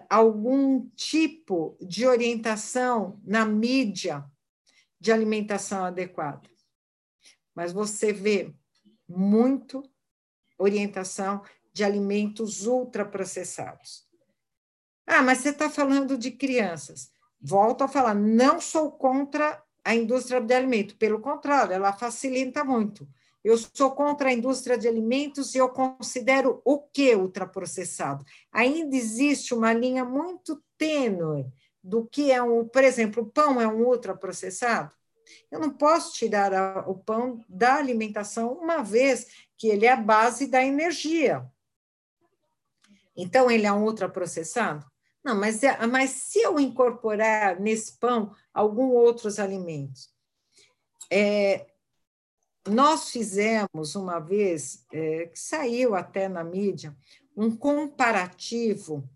[0.10, 4.26] algum tipo de orientação na mídia
[5.00, 6.50] de alimentação adequada,
[7.54, 8.54] mas você vê
[9.08, 9.84] muito
[10.58, 14.08] orientação de alimentos ultraprocessados.
[15.06, 17.12] Ah, mas você está falando de crianças.
[17.42, 23.08] Volto a falar, não sou contra a indústria de alimento, pelo contrário, ela facilita muito.
[23.44, 28.24] Eu sou contra a indústria de alimentos e eu considero o que ultraprocessado?
[28.52, 31.46] Ainda existe uma linha muito tênue
[31.84, 34.94] do que é um, por exemplo, o pão é um ultraprocessado?
[35.52, 39.98] Eu não posso tirar a, o pão da alimentação uma vez que ele é a
[39.98, 41.46] base da energia.
[43.16, 44.86] Então, ele é um ultraprocessado?
[45.24, 50.10] Não, mas, é, mas se eu incorporar nesse pão algum outros alimentos,
[51.10, 51.68] é,
[52.68, 56.96] nós fizemos uma vez, é, que saiu até na mídia,
[57.36, 59.08] um comparativo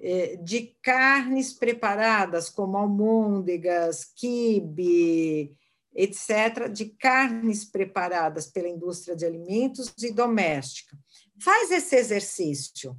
[0.00, 5.56] é, de carnes preparadas, como almôndegas, quibe,
[5.94, 10.96] etc., de carnes preparadas pela indústria de alimentos e doméstica.
[11.40, 12.96] Faz esse exercício,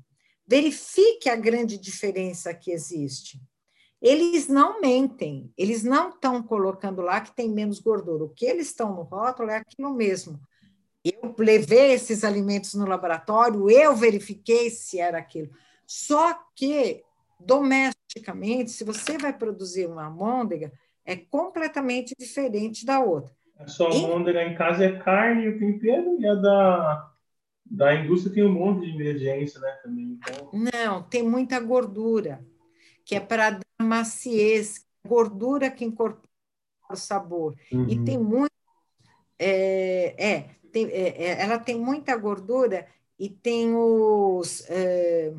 [0.47, 3.39] verifique a grande diferença que existe.
[4.01, 8.25] Eles não mentem, eles não estão colocando lá que tem menos gordura.
[8.25, 10.39] O que eles estão no rótulo é aquilo mesmo.
[11.03, 15.51] Eu levei esses alimentos no laboratório, eu verifiquei se era aquilo.
[15.85, 17.01] Só que,
[17.39, 20.71] domesticamente, se você vai produzir uma almôndega,
[21.05, 23.33] é completamente diferente da outra.
[23.57, 27.12] A sua almôndega em casa é carne e o tempero, e a da,
[27.65, 29.71] da indústria tem um monte de ingredientes, né?
[29.83, 30.51] Também, então...
[30.53, 32.45] Não, tem muita gordura,
[33.05, 36.21] que é para maciez, gordura que incorpora
[36.89, 37.55] o sabor.
[37.71, 37.89] Uhum.
[37.89, 38.51] E tem muito.
[39.39, 44.63] É, é, tem, é, é, ela tem muita gordura e tem os.
[44.69, 45.33] É,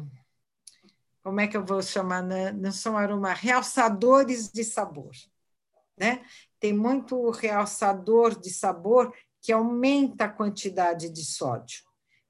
[1.22, 2.22] como é que eu vou chamar?
[2.22, 5.12] Não, não são aroma, realçadores de sabor.
[5.96, 6.22] Né?
[6.58, 11.84] Tem muito realçador de sabor que aumenta a quantidade de sódio.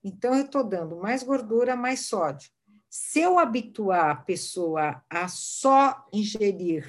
[0.05, 2.51] Então, eu estou dando mais gordura, mais sódio.
[2.91, 6.87] Se eu habituar a pessoa a só ingerir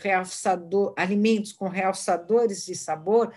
[0.98, 3.34] alimentos com realçadores de sabor,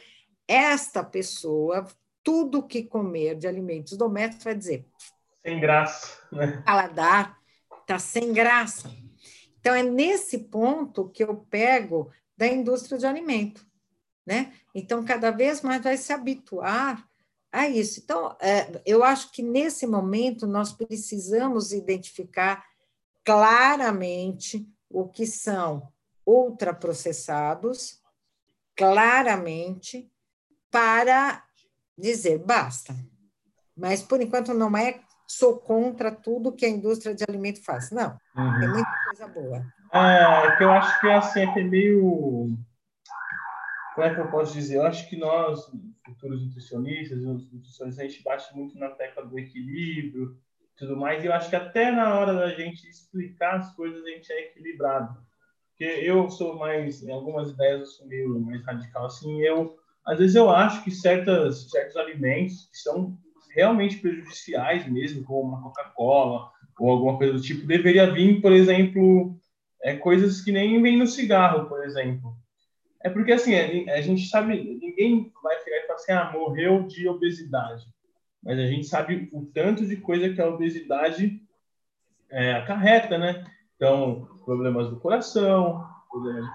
[0.46, 1.86] esta pessoa,
[2.22, 4.86] tudo que comer de alimentos domésticos, vai dizer.
[5.42, 6.18] Sem graça.
[6.30, 6.62] Né?
[6.66, 7.38] Paladar
[7.80, 8.90] está sem graça.
[9.60, 13.66] Então, é nesse ponto que eu pego da indústria de alimento.
[14.26, 14.52] Né?
[14.74, 17.07] Então, cada vez mais vai se habituar
[17.52, 18.00] a isso.
[18.00, 22.64] Então, é, eu acho que nesse momento nós precisamos identificar
[23.24, 25.88] claramente o que são
[26.26, 28.00] ultraprocessados,
[28.76, 30.10] claramente,
[30.70, 31.42] para
[31.96, 32.94] dizer basta.
[33.76, 37.90] Mas, por enquanto, não é sou contra tudo que a indústria de alimento faz.
[37.90, 38.60] Não, uhum.
[38.60, 39.66] tem muita coisa boa.
[39.92, 42.56] É, que eu acho que é assim, é é meio
[43.98, 44.76] como é que eu posso dizer?
[44.76, 45.68] Eu acho que nós,
[46.06, 50.36] futuros nutricionistas, os nutricionistas, a gente bate muito na tecla do equilíbrio
[50.76, 54.10] tudo mais, e eu acho que até na hora da gente explicar as coisas, a
[54.10, 55.18] gente é equilibrado.
[55.70, 60.20] Porque eu sou mais, em algumas ideias eu sou meio mais radical, assim, eu, às
[60.20, 63.18] vezes eu acho que certas, certos alimentos que são
[63.56, 69.36] realmente prejudiciais mesmo, como uma Coca-Cola ou alguma coisa do tipo, deveria vir, por exemplo,
[69.82, 72.36] é, coisas que nem vem no cigarro, por exemplo
[73.00, 77.08] é porque, assim, a gente sabe, ninguém vai chegar e falar assim, ah, morreu de
[77.08, 77.86] obesidade.
[78.42, 81.40] Mas a gente sabe o tanto de coisa que a obesidade
[82.30, 83.44] é, acarreta, né?
[83.76, 86.48] Então, problemas do coração, problemas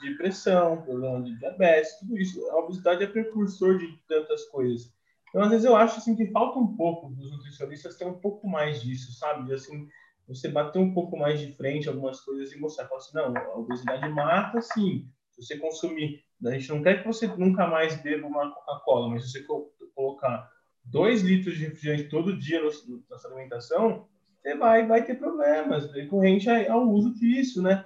[0.00, 2.44] de pressão, problemas de diabetes, tudo isso.
[2.50, 4.92] A obesidade é precursor de tantas coisas.
[5.28, 8.48] Então, às vezes, eu acho assim, que falta um pouco dos nutricionistas ter um pouco
[8.48, 9.46] mais disso, sabe?
[9.46, 9.88] De, assim,
[10.26, 13.58] você bater um pouco mais de frente algumas coisas e mostrar, falar assim, não, a
[13.58, 18.26] obesidade mata, sim, se você consumir, a gente não quer que você nunca mais beba
[18.26, 19.46] uma Coca-Cola, mas se você
[19.94, 20.50] colocar
[20.84, 24.06] dois litros de refrigerante todo dia na sua alimentação,
[24.40, 27.84] você vai, vai ter problemas recorrente ao uso disso, né?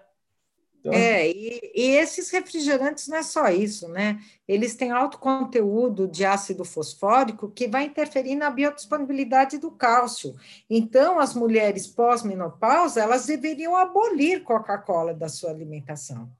[0.81, 0.93] Então...
[0.93, 4.21] É, e, e, esses refrigerantes não é só isso, né?
[4.47, 10.37] Eles têm alto conteúdo de ácido fosfórico que vai interferir na biodisponibilidade do cálcio.
[10.71, 16.31] Então, as mulheres pós-menopausa, elas deveriam abolir Coca-Cola da sua alimentação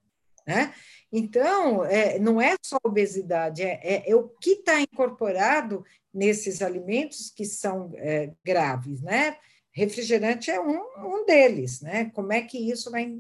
[0.49, 0.73] Né?
[1.13, 7.31] Então, é, não é só obesidade, é, é, é o que está incorporado nesses alimentos
[7.31, 9.37] que são é, graves, né?
[9.71, 12.11] Refrigerante é um, um deles, né?
[12.15, 13.15] Como é que isso vai,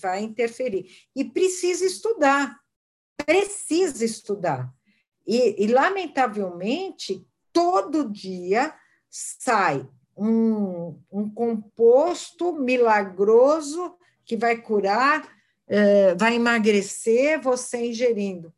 [0.00, 0.86] vai interferir?
[1.16, 2.56] E precisa estudar,
[3.26, 4.72] precisa estudar.
[5.26, 8.72] E, e lamentavelmente, todo dia
[9.10, 9.84] sai
[10.16, 15.37] um, um composto milagroso que vai curar,
[15.68, 18.52] é, vai emagrecer você ingerindo.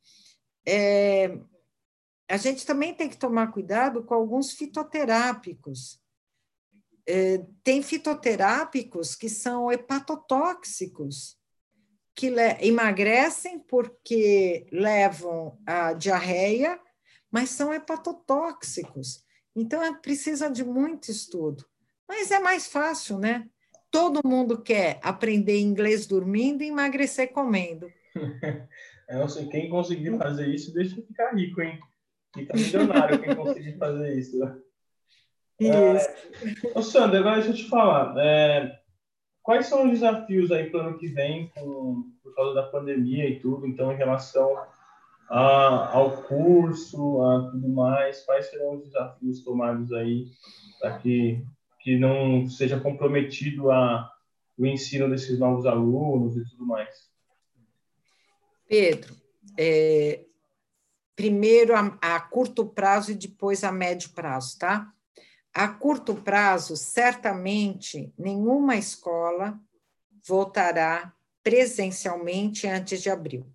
[0.66, 1.38] É,
[2.28, 6.00] a gente também tem que tomar cuidado com alguns fitoterápicos.
[7.06, 11.36] É, tem fitoterápicos que são hepatotóxicos,
[12.14, 12.28] que
[12.61, 16.80] emagrecem porque levam a diarreia,
[17.30, 19.24] mas são hepatotóxicos.
[19.56, 21.64] Então, é, precisa de muito estudo.
[22.06, 23.48] Mas é mais fácil, né?
[23.91, 27.91] Todo mundo quer aprender inglês dormindo e emagrecer comendo.
[29.09, 31.80] Eu sei, quem conseguir fazer isso, deixa eu ficar rico, hein?
[32.32, 34.38] Fica milionário quem conseguir fazer isso.
[35.61, 35.74] Isso.
[35.76, 38.14] É, ô Sandra, agora deixa eu te falar.
[38.16, 38.80] É,
[39.43, 43.28] quais são os desafios aí para o ano que vem, com, por causa da pandemia
[43.28, 44.57] e tudo, então, em relação
[45.28, 48.24] a, ao curso, a tudo mais?
[48.24, 50.30] Quais serão os desafios tomados aí
[50.80, 51.45] para que,
[51.80, 54.10] que não seja comprometido a,
[54.56, 57.10] o ensino desses novos alunos e tudo mais?
[58.68, 59.16] Pedro,
[59.58, 60.24] é,
[61.16, 64.92] primeiro a, a curto prazo e depois a médio prazo, tá?
[65.52, 69.58] A curto prazo, certamente, nenhuma escola
[70.24, 71.12] voltará
[71.42, 73.46] presencialmente antes de abril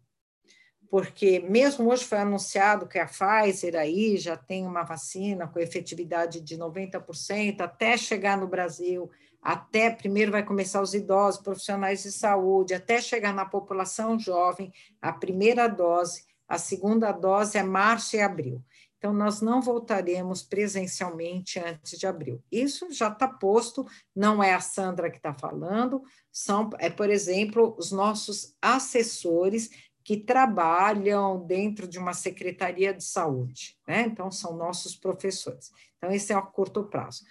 [0.89, 6.39] porque mesmo hoje foi anunciado que a Pfizer aí já tem uma vacina com efetividade
[6.41, 9.09] de 90%, até chegar no Brasil,
[9.41, 15.13] até primeiro vai começar os idosos, profissionais de saúde, até chegar na população jovem, a
[15.13, 18.63] primeira dose, a segunda dose é março e abril.
[18.97, 22.41] Então, nós não voltaremos presencialmente antes de abril.
[22.51, 27.75] Isso já está posto, não é a Sandra que está falando, são, é, por exemplo,
[27.77, 29.69] os nossos assessores
[30.05, 34.03] que trabalham dentro de uma secretaria de saúde, né?
[34.03, 35.71] Então, são nossos professores.
[35.97, 37.23] Então, esse é a curto prazo.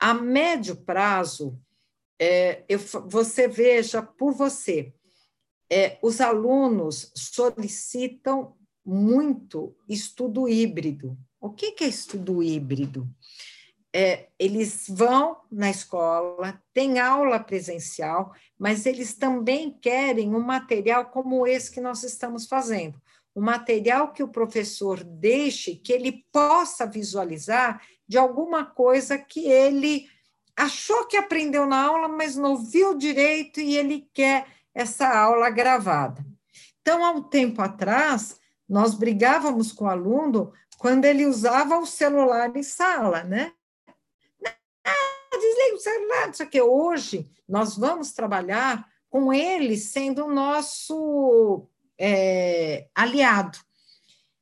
[0.00, 1.60] A médio prazo,
[2.18, 4.94] é, eu, você veja por você,
[5.70, 11.18] é, os alunos solicitam muito estudo híbrido.
[11.38, 13.06] O que, que é estudo híbrido?
[13.96, 21.46] É, eles vão na escola, tem aula presencial, mas eles também querem um material como
[21.46, 23.00] esse que nós estamos fazendo.
[23.36, 30.08] Um material que o professor deixe, que ele possa visualizar de alguma coisa que ele
[30.56, 36.24] achou que aprendeu na aula, mas não viu direito e ele quer essa aula gravada.
[36.80, 42.54] Então, há um tempo atrás, nós brigávamos com o aluno quando ele usava o celular
[42.56, 43.52] em sala, né?
[45.38, 46.60] Desliga o celular, isso aqui.
[46.60, 51.68] Hoje, nós vamos trabalhar com ele sendo o nosso
[51.98, 53.58] é, aliado.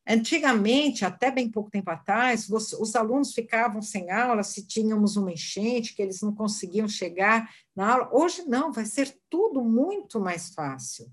[0.06, 5.94] Antigamente, até bem pouco tempo atrás, os alunos ficavam sem aula se tínhamos uma enchente,
[5.94, 8.08] que eles não conseguiam chegar na aula.
[8.12, 11.10] Hoje, não, vai ser tudo muito mais fácil.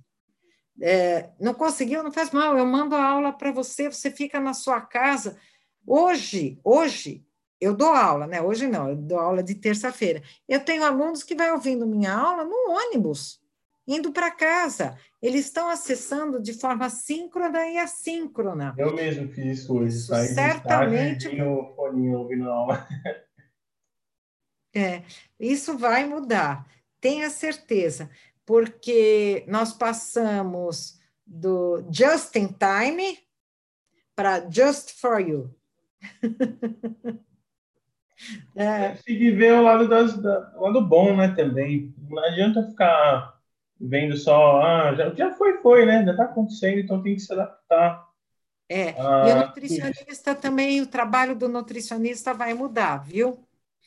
[0.82, 4.54] É, não conseguiu, não faz mal, eu mando a aula para você, você fica na
[4.54, 5.38] sua casa.
[5.86, 7.26] Hoje, hoje,
[7.60, 8.42] eu dou aula, né?
[8.42, 10.24] Hoje não, eu dou aula de terça-feira.
[10.48, 13.42] Eu tenho alunos que vai ouvindo minha aula no ônibus,
[13.86, 14.98] indo para casa.
[15.22, 18.74] Eles estão acessando de forma síncrona e assíncrona.
[18.78, 19.98] Eu mesmo fiz isso hoje.
[19.98, 21.28] Isso certamente.
[21.42, 22.88] o foninho ouvindo aula.
[24.72, 25.02] É,
[25.40, 26.64] isso vai mudar,
[27.02, 28.08] tenha certeza,
[28.46, 33.18] porque nós passamos do just in time
[34.16, 35.54] para just for you.
[38.56, 38.90] É.
[39.06, 41.94] Tem que ver o lado, das, da, o lado bom, né, também.
[42.10, 43.40] Não adianta ficar
[43.80, 46.04] vendo só, ah, já, já foi, foi, né?
[46.04, 48.08] Já está acontecendo, então tem que se adaptar.
[48.68, 53.40] É, ah, e o nutricionista também, o trabalho do nutricionista vai mudar, viu?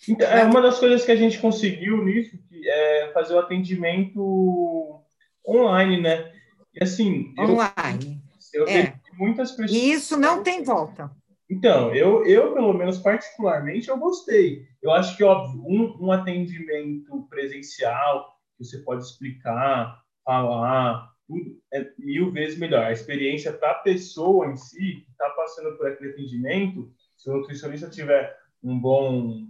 [0.09, 5.01] Então, é uma das coisas que a gente conseguiu nisso, é fazer o atendimento
[5.47, 6.33] online, né?
[6.74, 8.20] E assim, online.
[8.53, 8.95] Eu, eu é.
[9.16, 9.70] muitas pessoas.
[9.70, 11.11] E isso não tem volta.
[11.53, 14.66] Então, eu, eu, pelo menos particularmente, eu gostei.
[14.80, 21.90] Eu acho que, óbvio, um, um atendimento presencial, que você pode explicar, falar, tudo, é
[21.98, 22.84] mil vezes melhor.
[22.84, 27.34] A experiência para a pessoa em si, que está passando por aquele atendimento, se o
[27.34, 29.46] nutricionista tiver um bom,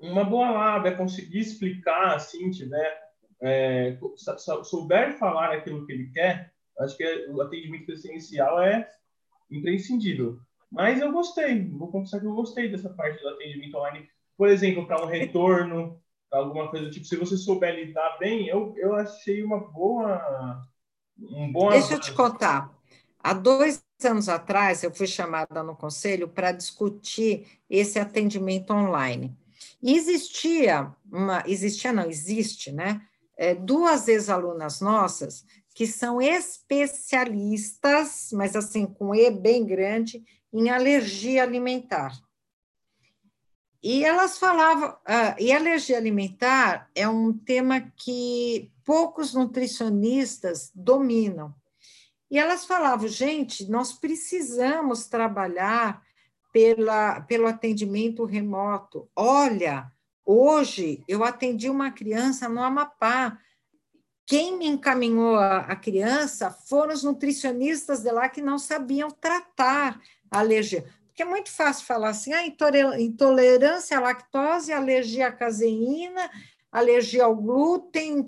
[0.00, 3.00] uma boa lábia, conseguir explicar, assim, tiver,
[3.42, 3.98] é,
[4.64, 8.88] souber falar aquilo que ele quer, Acho que o atendimento presencial é
[9.50, 10.38] imprescindível.
[10.70, 14.08] Mas eu gostei, vou confessar que eu gostei dessa parte do atendimento online.
[14.36, 16.00] Por exemplo, para um retorno,
[16.30, 20.66] alguma coisa do tipo, se você souber lidar bem, eu, eu achei uma boa.
[21.18, 22.72] Um bom Deixa eu te contar.
[23.18, 29.36] Há dois anos atrás, eu fui chamada no conselho para discutir esse atendimento online.
[29.82, 33.02] E existia uma, existia não, existe, né?
[33.36, 35.44] É, duas ex-alunas nossas
[35.74, 42.18] que são especialistas, mas assim, com E bem grande, em alergia alimentar.
[43.82, 51.54] E elas falavam, uh, e alergia alimentar é um tema que poucos nutricionistas dominam.
[52.30, 56.02] E elas falavam, gente, nós precisamos trabalhar
[56.52, 59.08] pela, pelo atendimento remoto.
[59.14, 59.90] Olha,
[60.24, 63.38] hoje eu atendi uma criança no Amapá.
[64.28, 69.98] Quem me encaminhou a, a criança foram os nutricionistas de lá que não sabiam tratar
[70.30, 70.84] a alergia.
[71.06, 76.30] Porque é muito fácil falar assim, ah, intolerância à lactose, alergia à caseína,
[76.70, 78.22] alergia ao glúten.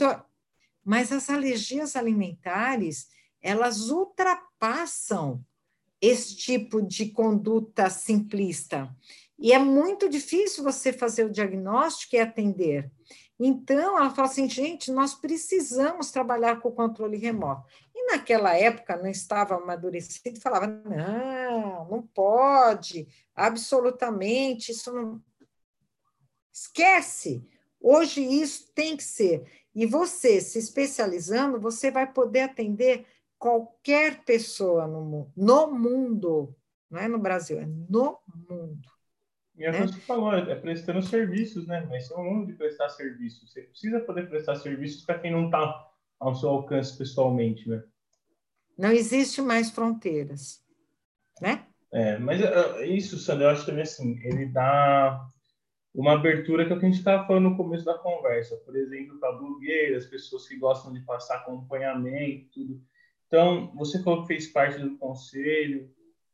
[0.83, 3.09] Mas as alergias alimentares,
[3.43, 5.45] elas ultrapassam
[6.01, 8.91] esse tipo de conduta simplista.
[9.39, 12.91] E é muito difícil você fazer o diagnóstico e atender.
[13.43, 17.65] Então, ela fala assim, gente, nós precisamos trabalhar com o controle remoto.
[17.95, 25.23] E naquela época não estava amadurecido, falava, não, não pode, absolutamente, isso não.
[26.53, 27.43] Esquece!
[27.81, 29.51] Hoje isso tem que ser.
[29.75, 33.07] E você, se especializando, você vai poder atender
[33.39, 36.55] qualquer pessoa no no mundo,
[36.91, 38.19] não é no Brasil, é no
[38.51, 39.00] mundo.
[39.61, 41.87] E é o que você falou, é prestando serviços, né?
[41.91, 43.53] Mas é um mundo de prestar serviços.
[43.53, 45.87] Você precisa poder prestar serviços para quem não está
[46.19, 47.85] ao seu alcance pessoalmente, né?
[48.79, 50.65] Não existe mais fronteiras,
[51.43, 51.67] né?
[51.93, 55.29] É, mas uh, isso, Sandra, eu acho também assim, ele dá
[55.95, 58.57] uma abertura que é o que a gente estava falando no começo da conversa.
[58.65, 62.81] Por exemplo, para blogueiras, pessoas que gostam de passar acompanhamento, tudo.
[63.27, 65.91] Então, você falou que fez parte do conselho,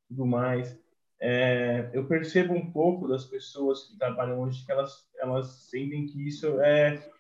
[0.06, 0.78] tudo mais
[1.20, 6.26] é, eu percebo um pouco das pessoas que trabalham hoje que elas, elas sentem que
[6.26, 7.10] isso é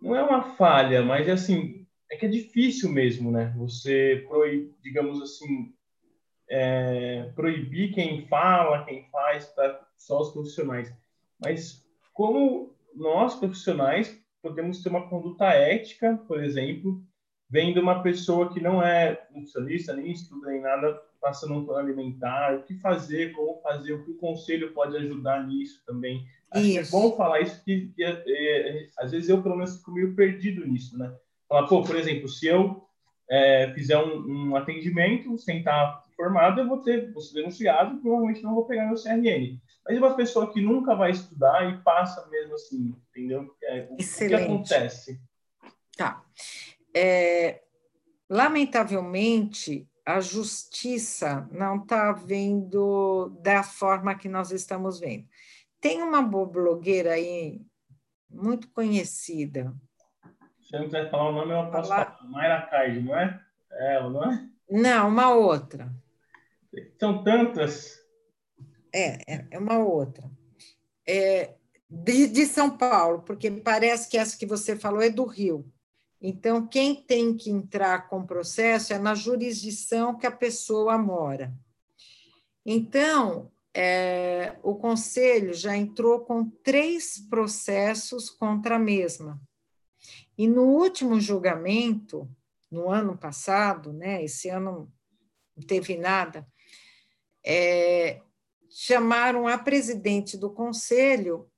[0.00, 3.52] não é uma falha, mas é assim é que é difícil mesmo, né?
[3.58, 5.74] Você proib, digamos assim,
[6.48, 10.92] é, proibir quem fala, quem faz para só os profissionais.
[11.38, 17.02] Mas como nós profissionais podemos ter uma conduta ética, por exemplo,
[17.50, 22.56] vendo uma pessoa que não é nutricionista, nem estuda nem nada, passando um plano alimentar,
[22.56, 26.26] o que fazer, como fazer, o que o conselho pode ajudar nisso também.
[26.50, 26.72] Acho isso.
[26.72, 29.92] que é bom falar isso, que, que é, é, às vezes eu, pelo menos, fico
[29.92, 31.14] meio perdido nisso, né?
[31.48, 32.88] Falar, pô, por exemplo, se eu
[33.30, 38.00] é, fizer um, um, atendimento sem estar formado, eu vou ter, vou ser denunciado e
[38.00, 39.60] provavelmente não vou pegar meu CRN.
[39.86, 43.54] Mas uma pessoa que nunca vai estudar e passa mesmo assim, entendeu?
[43.62, 45.20] É, o, o que acontece?
[45.96, 46.22] Tá.
[46.94, 47.62] É,
[48.28, 55.28] lamentavelmente, a justiça não está vendo da forma que nós estamos vendo.
[55.82, 57.60] Tem uma blogueira aí,
[58.30, 59.70] muito conhecida.
[60.62, 62.16] Se eu não quiser falar o nome, eu posso falar.
[62.16, 62.30] falar.
[62.30, 63.44] Mayra Card, não é?
[63.70, 63.94] é?
[63.96, 64.48] Ela, não é?
[64.70, 65.94] Não, uma outra.
[66.98, 67.98] São tantas.
[68.90, 70.24] É, é, é uma outra.
[71.06, 71.54] É,
[71.90, 75.70] de, de São Paulo, porque parece que essa que você falou é do Rio.
[76.20, 81.54] Então, quem tem que entrar com processo é na jurisdição que a pessoa mora.
[82.66, 89.40] Então, é, o conselho já entrou com três processos contra a mesma.
[90.36, 92.28] E no último julgamento,
[92.70, 94.92] no ano passado, né, esse ano
[95.56, 96.46] não teve nada,
[97.44, 98.20] é,
[98.68, 101.50] chamaram a presidente do conselho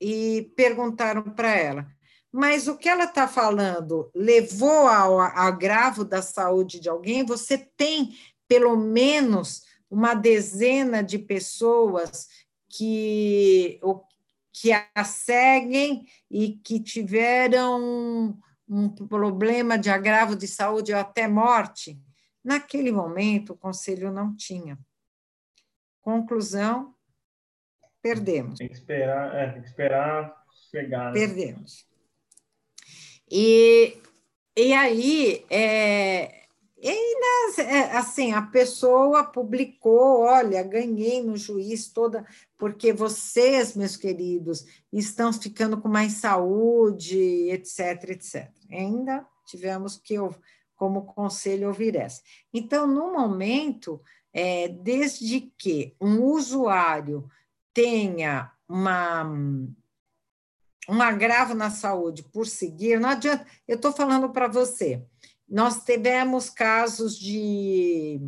[0.00, 1.97] e perguntaram para ela:
[2.32, 8.14] mas o que ela está falando levou ao agravo da saúde de alguém, você tem
[8.46, 12.28] pelo menos uma dezena de pessoas
[12.68, 13.80] que,
[14.52, 21.98] que a seguem e que tiveram um problema de agravo de saúde ou até morte.
[22.44, 24.78] Naquele momento, o conselho não tinha.
[26.02, 26.94] Conclusão:
[28.02, 28.58] perdemos.
[28.58, 31.12] Tem que esperar, é, tem que esperar chegar.
[31.12, 31.20] Né?
[31.20, 31.87] Perdemos.
[33.30, 33.96] E,
[34.56, 36.44] e aí, é,
[36.82, 42.26] ainda, é, assim, a pessoa publicou, olha, ganhei no juiz toda,
[42.56, 48.50] porque vocês, meus queridos, estão ficando com mais saúde, etc, etc.
[48.70, 50.14] Ainda tivemos que
[50.76, 52.22] como conselho ouvir essa.
[52.54, 54.00] Então, no momento,
[54.32, 57.28] é, desde que um usuário
[57.74, 59.24] tenha uma,
[60.88, 65.04] um agravo na saúde por seguir, não adianta, eu estou falando para você,
[65.48, 68.20] nós tivemos casos de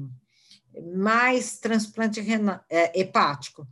[0.94, 3.66] mais transplante renal, é, hepático.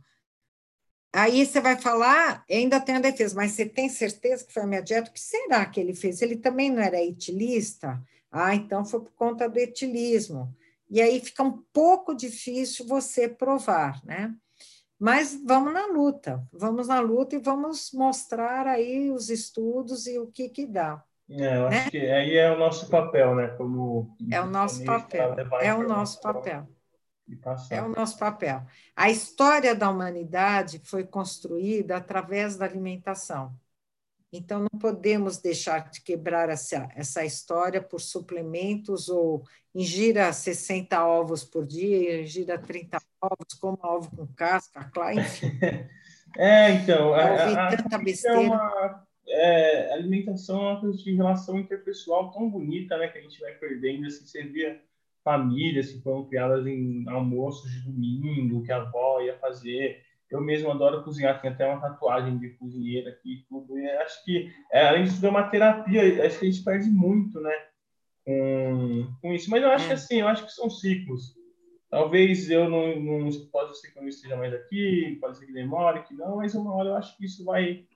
[1.11, 4.67] Aí você vai falar, ainda tem a defesa, mas você tem certeza que foi a
[4.67, 5.09] minha dieta?
[5.09, 6.21] O que será que ele fez?
[6.21, 7.99] Ele também não era etilista?
[8.31, 10.55] Ah, então foi por conta do etilismo.
[10.87, 14.35] E aí fica um pouco difícil você provar, né?
[14.99, 20.27] Mas vamos na luta, vamos na luta e vamos mostrar aí os estudos e o
[20.27, 21.01] que que dá.
[21.29, 21.89] É, eu acho né?
[21.89, 23.47] que aí é o nosso papel, né?
[23.49, 26.67] Como é o nosso papel, é o nosso papel.
[27.69, 28.63] É o nosso papel.
[28.95, 33.55] A história da humanidade foi construída através da alimentação.
[34.31, 41.43] Então, não podemos deixar de quebrar essa, essa história por suplementos ou ingira 60 ovos
[41.43, 45.51] por dia, ingira 30 ovos, coma ovo com casca, claro, enfim.
[46.37, 48.37] É, então, a, a, tanta besteira.
[48.37, 53.21] É uma, é, alimentação é uma coisa de relação interpessoal tão bonita, né, que a
[53.21, 54.79] gente vai perdendo, assim, você via
[55.23, 60.69] famílias que foram criadas em almoços de domingo, que a avó ia fazer, eu mesmo
[60.69, 63.77] adoro cozinhar, tem até uma tatuagem de cozinheira aqui e tudo.
[63.77, 66.25] E acho que, é, além de tudo, é uma terapia.
[66.25, 67.53] Acho que a gente perde muito, né?
[68.25, 69.49] Com, com isso.
[69.49, 69.95] Mas eu acho que, é.
[69.95, 71.35] assim, eu acho que são ciclos.
[71.89, 75.53] Talvez eu não, não pode ser que eu não esteja mais aqui, pode ser que
[75.53, 77.87] demore, que não, mas uma hora eu acho que isso vai,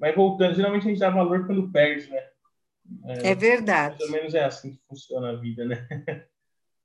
[0.00, 0.56] vai voltando.
[0.56, 2.26] Geralmente a gente dá valor quando perde, né?
[3.04, 3.98] É, é verdade.
[3.98, 5.86] Pelo menos é assim que funciona a vida, né?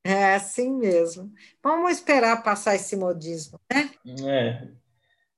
[0.04, 1.34] É assim mesmo.
[1.64, 3.85] Vamos esperar passar esse modismo, né?
[4.28, 4.68] É.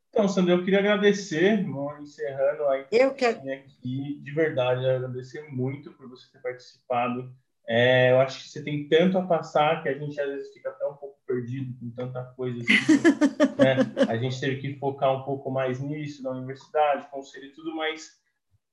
[0.09, 3.25] Então, Sandra, eu queria agradecer, vamos encerrando a eu que...
[3.25, 7.31] aqui, de verdade, agradecer muito por você ter participado.
[7.69, 10.69] É, eu acho que você tem tanto a passar que a gente às vezes fica
[10.69, 12.71] até um pouco perdido com tanta coisa assim,
[13.59, 14.05] né?
[14.07, 18.09] A gente teve que focar um pouco mais nisso, na universidade, conselho e tudo, mas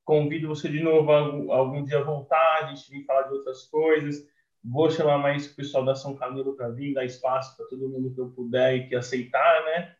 [0.05, 4.25] convido você de novo a algum dia voltar, a gente vir falar de outras coisas.
[4.65, 8.15] Vou chamar mais o pessoal da São Camilo para vir, dar espaço para todo mundo
[8.15, 9.95] que eu puder e que aceitar, né?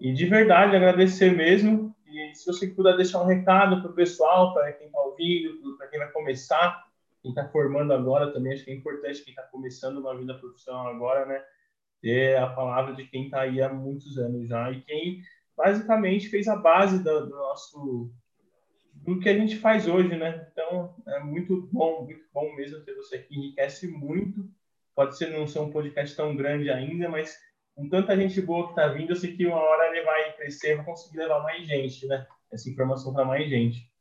[0.00, 1.94] E de verdade, agradecer mesmo.
[2.06, 5.88] E se você puder deixar um recado para o pessoal, para quem está ouvindo, para
[5.88, 6.82] quem vai começar,
[7.22, 10.88] quem está formando agora também, acho que é importante quem está começando uma vida profissional
[10.88, 11.42] agora, né?
[12.00, 15.22] Ter a palavra de quem está aí há muitos anos já e quem
[15.54, 18.10] basicamente fez a base do, do nosso
[19.04, 20.48] do que a gente faz hoje, né?
[20.50, 24.48] Então, é muito bom, muito bom mesmo ter você aqui, enriquece muito.
[24.94, 27.36] Pode ser não ser um podcast tão grande ainda, mas
[27.74, 30.76] com tanta gente boa que está vindo, eu sei que uma hora ele vai crescer,
[30.76, 32.26] vai conseguir levar mais gente, né?
[32.50, 33.92] Essa informação para mais gente.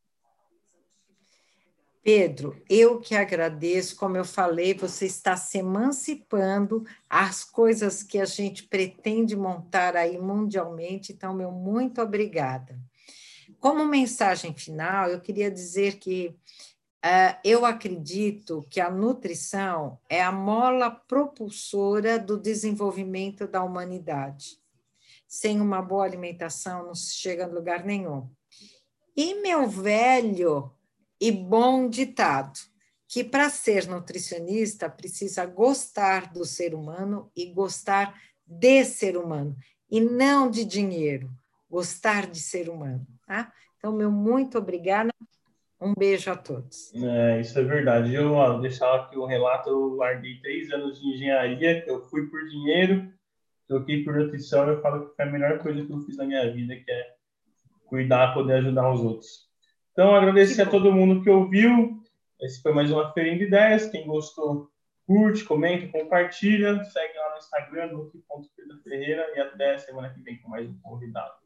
[2.01, 8.25] Pedro, eu que agradeço, como eu falei, você está se emancipando as coisas que a
[8.25, 12.77] gente pretende montar aí mundialmente, então, meu muito obrigada.
[13.59, 16.35] Como mensagem final, eu queria dizer que
[17.03, 24.57] uh, eu acredito que a nutrição é a mola propulsora do desenvolvimento da humanidade.
[25.27, 28.29] Sem uma boa alimentação, não se chega a lugar nenhum.
[29.15, 30.71] E meu velho
[31.19, 32.59] e bom ditado,
[33.07, 39.55] que para ser nutricionista precisa gostar do ser humano e gostar de ser humano,
[39.89, 41.31] e não de dinheiro,
[41.73, 43.03] gostar de ser humano.
[43.25, 43.51] Tá?
[43.77, 45.09] Então, meu muito obrigada.
[45.81, 46.93] Um beijo a todos.
[46.93, 48.13] É, isso é verdade.
[48.13, 49.69] Eu vou deixar aqui o um relato.
[49.69, 53.11] Eu larguei três anos de engenharia, eu fui por dinheiro,
[53.67, 54.69] troquei por nutrição.
[54.69, 57.15] Eu falo que foi a melhor coisa que eu fiz na minha vida, que é
[57.87, 59.49] cuidar, poder ajudar os outros.
[59.91, 62.01] Então, agradecer a todo mundo que ouviu.
[62.39, 63.87] Esse foi mais uma Feirinha de Ideias.
[63.87, 64.69] Quem gostou,
[65.07, 66.83] curte, comenta, compartilha.
[66.85, 69.25] Segue lá no Instagram, no Ferreira.
[69.35, 71.42] E até semana que vem com mais um convidado.